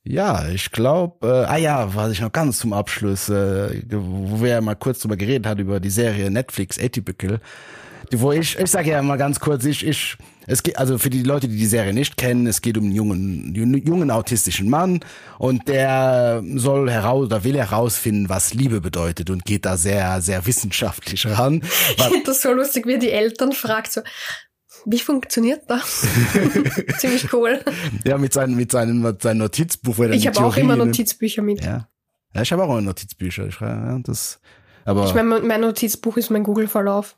[0.04, 4.50] ja, ich glaube, äh, ah ja, was ich noch ganz zum Abschluss, äh, wo wir
[4.50, 7.40] ja mal kurz drüber geredet haben, über die Serie Netflix Atypical,
[8.12, 11.22] wo ich, ich sage ja mal ganz kurz, ich, ich, es geht, also für die
[11.22, 15.00] Leute, die die Serie nicht kennen, es geht um einen jungen, jungen autistischen Mann
[15.38, 20.46] und der soll heraus, oder will herausfinden, was Liebe bedeutet und geht da sehr, sehr
[20.46, 21.62] wissenschaftlich ran.
[21.96, 24.02] Ich finde das so lustig, wie die Eltern fragt so,
[24.84, 26.06] wie funktioniert das?
[26.98, 27.60] Ziemlich cool.
[28.04, 31.64] Ja, mit seinem, mit seinem, mit seinem Notizbuch, er Ich habe auch immer Notizbücher mit.
[31.64, 31.88] Ja.
[32.34, 33.46] Ja, ich habe auch immer Notizbücher.
[33.46, 34.40] Ich, ja, das,
[34.84, 37.14] aber Ich meine, mein Notizbuch ist mein Google-Verlauf.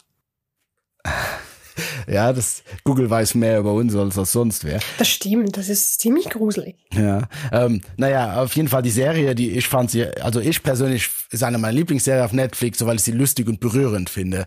[2.08, 4.80] ja, das Google weiß mehr über uns als was sonst wer.
[4.98, 6.76] Das stimmt, das ist ziemlich gruselig.
[6.92, 11.10] Ja, ähm, naja, auf jeden Fall die Serie, die ich fand sie, also ich persönlich
[11.30, 14.46] ist eine meiner Lieblingsserien auf Netflix, so weil ich sie lustig und berührend finde.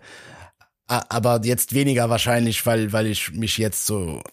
[0.87, 4.23] Aber jetzt weniger wahrscheinlich, weil, weil ich mich jetzt so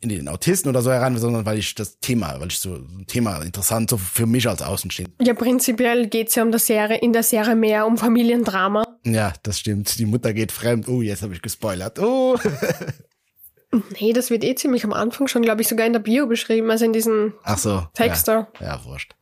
[0.00, 3.06] in den Autisten oder so heran sondern weil ich das Thema, weil ich so ein
[3.06, 5.14] Thema interessant so für mich als Außenstehend.
[5.20, 8.84] Ja, prinzipiell geht's ja um der Serie, in der Serie mehr um Familiendrama.
[9.04, 9.98] Ja, das stimmt.
[9.98, 10.88] Die Mutter geht fremd.
[10.88, 11.98] Oh, jetzt habe ich gespoilert.
[11.98, 12.36] Oh.
[14.00, 16.70] nee, das wird eh ziemlich am Anfang schon, glaube ich, sogar in der Bio beschrieben,
[16.70, 18.48] also in diesem Ach so, Text ja.
[18.58, 18.64] da.
[18.64, 19.14] Ja, wurscht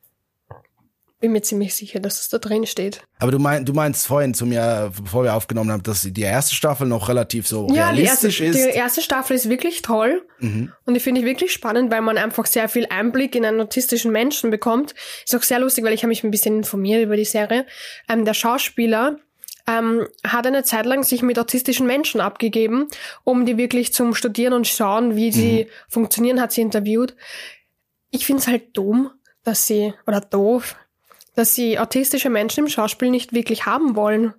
[1.24, 3.00] bin mir ziemlich sicher, dass es da drin steht.
[3.18, 6.54] Aber du, mein, du meinst vorhin zu mir, bevor wir aufgenommen haben, dass die erste
[6.54, 8.74] Staffel noch relativ so ja, realistisch die erste, ist.
[8.74, 10.22] Die erste Staffel ist wirklich toll.
[10.40, 10.70] Mhm.
[10.84, 14.12] Und die finde ich wirklich spannend, weil man einfach sehr viel Einblick in einen autistischen
[14.12, 14.94] Menschen bekommt.
[15.24, 17.64] Ist auch sehr lustig, weil ich habe mich ein bisschen informiert über die Serie.
[18.06, 19.16] Ähm, der Schauspieler
[19.66, 22.88] ähm, hat eine Zeit lang sich mit autistischen Menschen abgegeben,
[23.22, 25.68] um die wirklich zum Studieren und schauen, wie sie mhm.
[25.88, 27.16] funktionieren, hat sie interviewt.
[28.10, 29.10] Ich finde es halt dumm,
[29.42, 30.76] dass sie, oder doof,
[31.34, 34.34] dass sie autistische Menschen im Schauspiel nicht wirklich haben wollen.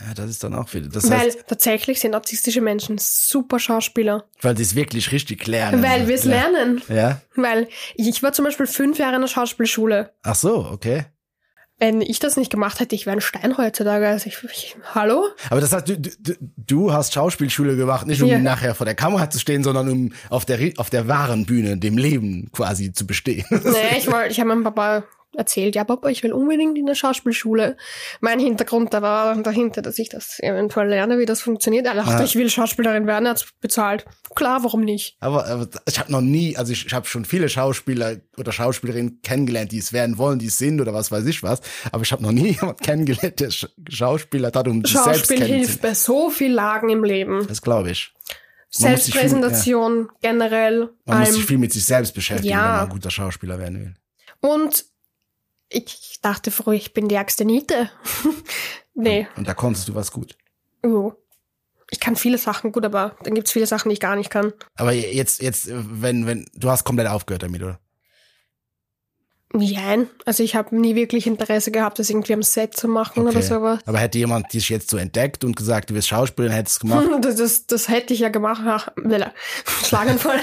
[0.00, 0.88] Ja, das ist dann auch wieder.
[0.88, 4.24] Das weil heißt, tatsächlich sind autistische Menschen super Schauspieler.
[4.40, 5.82] Weil sie es wirklich richtig lernen.
[5.82, 6.30] Weil wir es ja.
[6.30, 6.82] lernen.
[6.88, 7.20] Ja.
[7.36, 10.12] Weil ich war zum Beispiel fünf Jahre in der Schauspielschule.
[10.22, 11.04] Ach so, okay.
[11.78, 14.06] Wenn ich das nicht gemacht hätte, ich wäre ein Stein heutzutage.
[14.06, 15.24] Also ich, ich, hallo?
[15.50, 18.38] Aber das heißt, du, du, du hast Schauspielschule gemacht, nicht um ja.
[18.38, 21.98] nachher vor der Kamera zu stehen, sondern um auf der, auf der wahren Bühne, dem
[21.98, 23.44] Leben quasi zu bestehen.
[23.50, 25.04] Nee, ich wollte, ich habe meinem Papa
[25.36, 27.76] erzählt, ja Papa, ich will unbedingt in der Schauspielschule.
[28.20, 31.86] Mein Hintergrund da war dahinter, dass ich das eventuell lerne, wie das funktioniert.
[31.86, 32.24] Er dachte, ja.
[32.24, 34.04] ich will Schauspielerin werden, er hat bezahlt.
[34.34, 35.16] Klar, warum nicht?
[35.20, 39.20] Aber, aber ich habe noch nie, also ich, ich habe schon viele Schauspieler oder Schauspielerinnen
[39.22, 41.60] kennengelernt, die es werden wollen, die es sind oder was weiß ich was.
[41.90, 43.50] Aber ich habe noch nie jemand kennengelernt, der
[43.88, 47.46] Schauspieler hat, um sich selbst Schauspiel hilft bei so viel Lagen im Leben.
[47.46, 48.12] Das glaube ich.
[48.74, 50.30] Selbstpräsentation viel, ja.
[50.32, 50.90] generell.
[51.04, 52.62] Man muss sich viel mit sich selbst beschäftigen, ja.
[52.62, 53.94] wenn man ein guter Schauspieler werden will.
[54.40, 54.86] Und
[55.72, 57.90] ich dachte früher, ich bin die ärgste Niete.
[58.94, 59.26] nee.
[59.36, 60.36] Und da konntest du was gut.
[60.82, 61.12] Oh.
[61.90, 64.52] Ich kann viele Sachen gut, aber dann gibt's viele Sachen, die ich gar nicht kann.
[64.76, 67.80] Aber jetzt, jetzt, wenn, wenn, du hast komplett aufgehört damit, oder?
[69.54, 73.36] Nein, also ich habe nie wirklich Interesse gehabt, das irgendwie am Set zu machen okay.
[73.36, 73.80] oder sowas.
[73.84, 77.08] Aber hätte jemand dich jetzt so entdeckt und gesagt, du wirst Schauspielerin, hättest du gemacht?
[77.22, 78.62] Das, das, das hätte ich ja gemacht.
[78.64, 78.88] Ach,
[79.84, 80.40] Schlaganfall.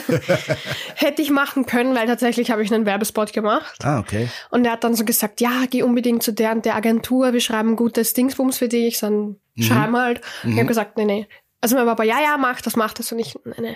[0.96, 3.84] hätte ich machen können, weil tatsächlich habe ich einen Werbespot gemacht.
[3.84, 4.30] Ah, okay.
[4.52, 7.42] Und er hat dann so gesagt, ja, geh unbedingt zu der und der Agentur, wir
[7.42, 8.88] schreiben gutes Dingsbums für dich.
[8.88, 9.38] Ich so, mhm.
[9.60, 10.22] schreiben halt.
[10.44, 10.52] Mhm.
[10.52, 11.28] Ich habe gesagt, nee, nee.
[11.62, 13.12] Also mein Papa, ja, ja, mach das, mach das.
[13.12, 13.76] Und ich, nee, nee.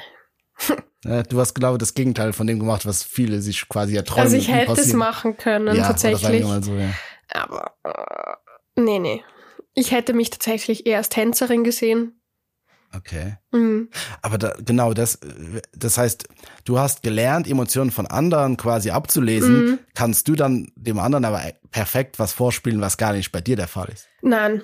[1.04, 4.24] Du hast genau das Gegenteil von dem gemacht, was viele sich quasi erträumen.
[4.24, 6.46] Also ich hätte es machen können, ja, tatsächlich.
[6.46, 6.92] Aber, so, ja.
[7.34, 9.24] aber äh, nee, nee.
[9.74, 12.22] Ich hätte mich tatsächlich eher als Tänzerin gesehen.
[12.96, 13.38] Okay.
[13.52, 13.90] Mhm.
[14.22, 15.20] Aber da, genau, das,
[15.76, 16.28] das heißt,
[16.64, 19.66] du hast gelernt, Emotionen von anderen quasi abzulesen.
[19.66, 19.80] Mhm.
[19.96, 21.42] Kannst du dann dem anderen aber
[21.72, 24.08] perfekt was vorspielen, was gar nicht bei dir der Fall ist?
[24.22, 24.62] Nein.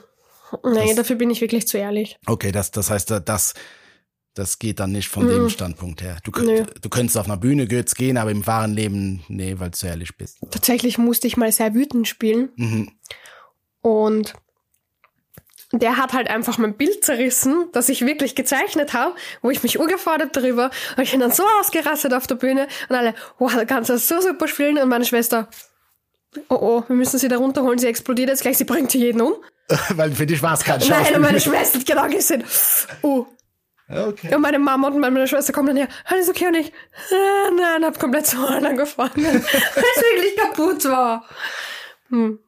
[0.63, 2.17] Nee, das, dafür bin ich wirklich zu ehrlich.
[2.25, 3.53] Okay, das, das heißt, das
[4.39, 5.29] das geht dann nicht von mhm.
[5.29, 6.17] dem Standpunkt her.
[6.23, 6.63] Du, nee.
[6.81, 10.15] du könntest auf einer Bühne jetzt gehen, aber im wahren Leben, nee, weil du ehrlich
[10.17, 10.37] bist.
[10.49, 12.49] Tatsächlich musste ich mal sehr wütend spielen.
[12.55, 12.91] Mhm.
[13.81, 14.33] Und
[15.71, 19.79] der hat halt einfach mein Bild zerrissen, das ich wirklich gezeichnet habe, wo ich mich
[19.79, 20.71] urgefordert darüber.
[20.97, 23.93] Und ich bin dann so ausgerastet auf der Bühne und alle, wow, da kannst du
[23.93, 24.77] das so super spielen.
[24.79, 25.49] Und meine Schwester,
[26.47, 29.21] oh oh, wir müssen sie da runterholen, sie explodiert jetzt gleich, sie bringt hier jeden
[29.21, 29.33] um.
[29.89, 31.03] Weil für dich war es kein Schauspiel.
[31.03, 32.43] Nein, und meine Schwester hat genau gesehen,
[33.03, 33.27] oh,
[33.89, 34.35] Okay.
[34.35, 37.83] Und meine Mama und meine Schwester kommen dann her, alles okay und ich, äh, nein,
[37.83, 41.25] hab komplett zu Heulen angefangen, weil es wirklich kaputt war.
[42.09, 42.39] Hm.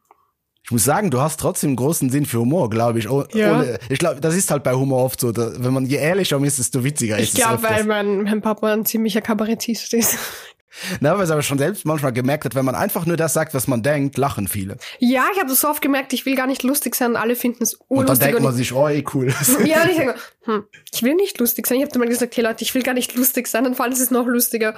[0.63, 3.09] Ich muss sagen, du hast trotzdem großen Sinn für Humor, glaube ich.
[3.09, 3.55] Oh, ja.
[3.55, 6.41] Ohne, ich glaube, das ist halt bei Humor oft so, da, wenn man je ehrlicher
[6.43, 7.55] ist, desto witziger ist ich glaub, es.
[7.55, 10.17] Ich glaube, weil mein, mein Papa ein ziemlicher Kabarettist ist.
[10.99, 13.53] Na, weil es aber schon selbst manchmal gemerkt hat, wenn man einfach nur das sagt,
[13.53, 14.77] was man denkt, lachen viele.
[14.99, 17.63] Ja, ich habe das so oft gemerkt, ich will gar nicht lustig sein, alle finden
[17.63, 17.97] es unlustig.
[17.97, 19.27] Und dann denkt man sich, oh, ey, cool.
[19.65, 20.63] ja, und ich sage, hm,
[20.93, 21.77] ich will nicht lustig sein.
[21.77, 23.95] Ich habe dann mal gesagt, hey Leute, ich will gar nicht lustig sein, dann fanden
[23.95, 24.75] sie es noch lustiger.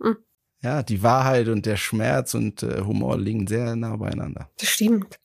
[0.00, 0.16] Hm.
[0.62, 4.50] Ja, die Wahrheit und der Schmerz und äh, Humor liegen sehr nah beieinander.
[4.58, 5.20] Das stimmt.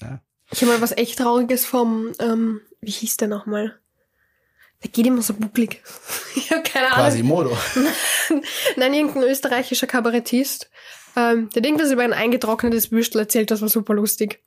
[0.00, 0.22] Ja.
[0.50, 3.78] Ich habe mal was echt Trauriges vom, ähm, wie hieß der nochmal?
[4.82, 5.82] Der geht immer so bucklig.
[6.44, 6.98] Ich habe keine Ahnung.
[6.98, 7.56] Quasi Modo.
[8.76, 10.70] Nein, irgendein österreichischer Kabarettist.
[11.16, 14.40] Ähm, der irgendwas über ein eingetrocknetes Würstel erzählt, das war super lustig.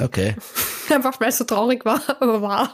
[0.00, 0.34] Okay.
[0.90, 2.72] Einfach weil es so traurig war, aber war.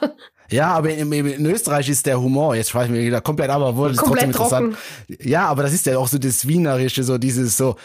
[0.50, 3.76] Ja, aber in, in Österreich ist der Humor, jetzt schweife ich mir wieder komplett aber
[3.76, 4.76] wohl, das ist trotzdem interessant.
[5.06, 5.28] Trocken.
[5.28, 7.76] Ja, aber das ist ja auch so das Wienerische, so dieses so,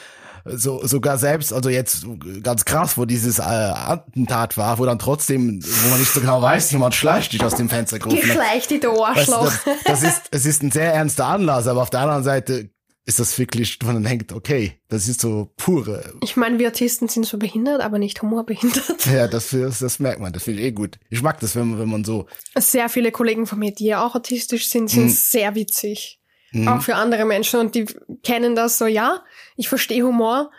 [0.45, 2.05] so sogar selbst, also jetzt
[2.41, 6.41] ganz krass, wo dieses äh, Attentat war, wo dann trotzdem, wo man nicht so genau
[6.41, 8.19] weiß, jemand schleicht dich aus dem Fenster gerufen.
[8.19, 9.45] Geschleicht die Arschloch.
[9.45, 12.23] Weißt du, das, das ist, es ist ein sehr ernster Anlass, aber auf der anderen
[12.23, 12.69] Seite
[13.05, 16.13] ist das wirklich, wo man denkt, okay, das ist so pure.
[16.21, 19.05] Ich meine, wir Autisten sind so behindert, aber nicht humorbehindert.
[19.05, 20.99] Ja, das, das, das merkt man, das finde ich eh gut.
[21.09, 22.27] Ich mag das, wenn man, wenn man so.
[22.57, 25.09] Sehr viele Kollegen von mir, die ja auch autistisch sind, sind mhm.
[25.09, 26.21] sehr witzig.
[26.53, 26.67] Mhm.
[26.67, 27.85] Auch für andere Menschen und die
[28.21, 29.21] kennen das so, ja,
[29.57, 30.51] ich verstehe Humor.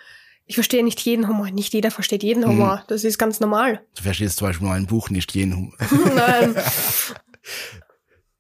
[0.47, 1.51] Ich verstehe nicht jeden Humor.
[1.51, 2.49] Nicht jeder versteht jeden mhm.
[2.49, 2.76] Humor.
[2.76, 2.88] Mhm.
[2.88, 3.80] Das ist ganz normal.
[3.97, 5.74] Du verstehst zum Beispiel nur ein Buch nicht jeden Humor.
[6.14, 6.55] Nein.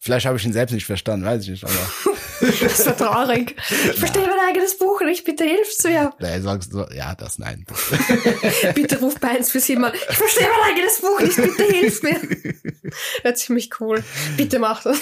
[0.00, 1.72] Vielleicht habe ich ihn selbst nicht verstanden, weiß ich nicht, aber.
[2.60, 3.56] das war traurig.
[3.90, 6.12] Ich verstehe mein eigenes Buch nicht, bitte hilfst du ja.
[6.18, 7.64] Nein, sagst du, ja, das nein.
[8.74, 9.94] bitte ruf bei 1 für 7 mal.
[9.94, 12.20] Ich verstehe mein eigenes Buch nicht, bitte hilf mir.
[13.22, 14.04] Das ist ziemlich cool.
[14.36, 14.98] Bitte mach das.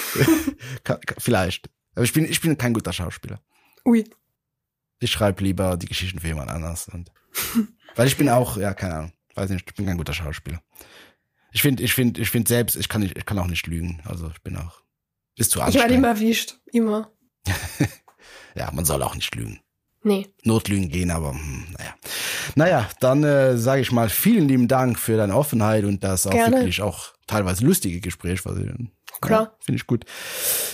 [1.17, 1.69] Vielleicht.
[1.95, 3.39] Aber ich bin, ich bin kein guter Schauspieler.
[3.85, 4.03] Ui.
[4.99, 6.87] Ich schreibe lieber die Geschichten für jemand anders.
[6.87, 7.11] Und,
[7.95, 10.61] weil ich bin auch, ja, keine Ahnung, weiß nicht, ich bin kein guter Schauspieler.
[11.51, 14.01] Ich finde, ich finde, ich finde selbst, ich kann nicht, ich kann auch nicht lügen.
[14.05, 14.83] Also ich bin auch
[15.35, 15.75] ist zu anstrengend.
[15.75, 16.59] Ich werde immer erwischt.
[16.71, 17.11] Immer.
[18.55, 19.59] ja, man soll auch nicht lügen.
[20.03, 20.27] Nee.
[20.43, 21.95] Notlügen gehen, aber hm, naja.
[22.55, 26.31] Naja, dann äh, sage ich mal vielen lieben Dank für deine Offenheit und das auch
[26.31, 26.57] Gerne.
[26.57, 28.45] wirklich auch teilweise lustige Gespräch.
[28.45, 28.69] Was ich,
[29.27, 29.41] Klar.
[29.41, 30.05] Ja, Finde ich gut.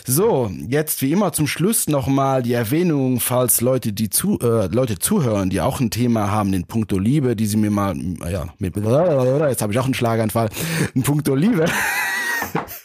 [0.06, 5.00] So, jetzt wie immer zum Schluss nochmal die Erwähnung, falls Leute, die zu, äh, Leute
[5.00, 7.96] zuhören, die auch ein Thema haben, den Punkto Liebe, die sie mir mal,
[8.30, 10.50] ja, mit, jetzt habe ich auch einen Schlaganfall,
[10.96, 11.66] ein Punkto Liebe.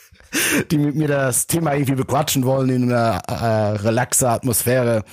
[0.70, 5.04] die mit mir das Thema irgendwie bequatschen wollen in einer äh, relaxer Atmosphäre,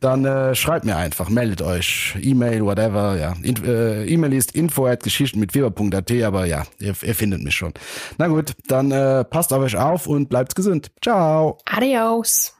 [0.00, 3.34] dann äh, schreibt mir einfach, meldet euch, E-Mail, whatever, ja.
[3.42, 7.54] In, äh, E-Mail ist info at geschichten mit weber.at, aber ja, ihr, ihr findet mich
[7.54, 7.72] schon.
[8.18, 10.90] Na gut, dann äh, passt auf euch auf und bleibt gesund.
[11.02, 11.58] Ciao.
[11.64, 12.54] Adios.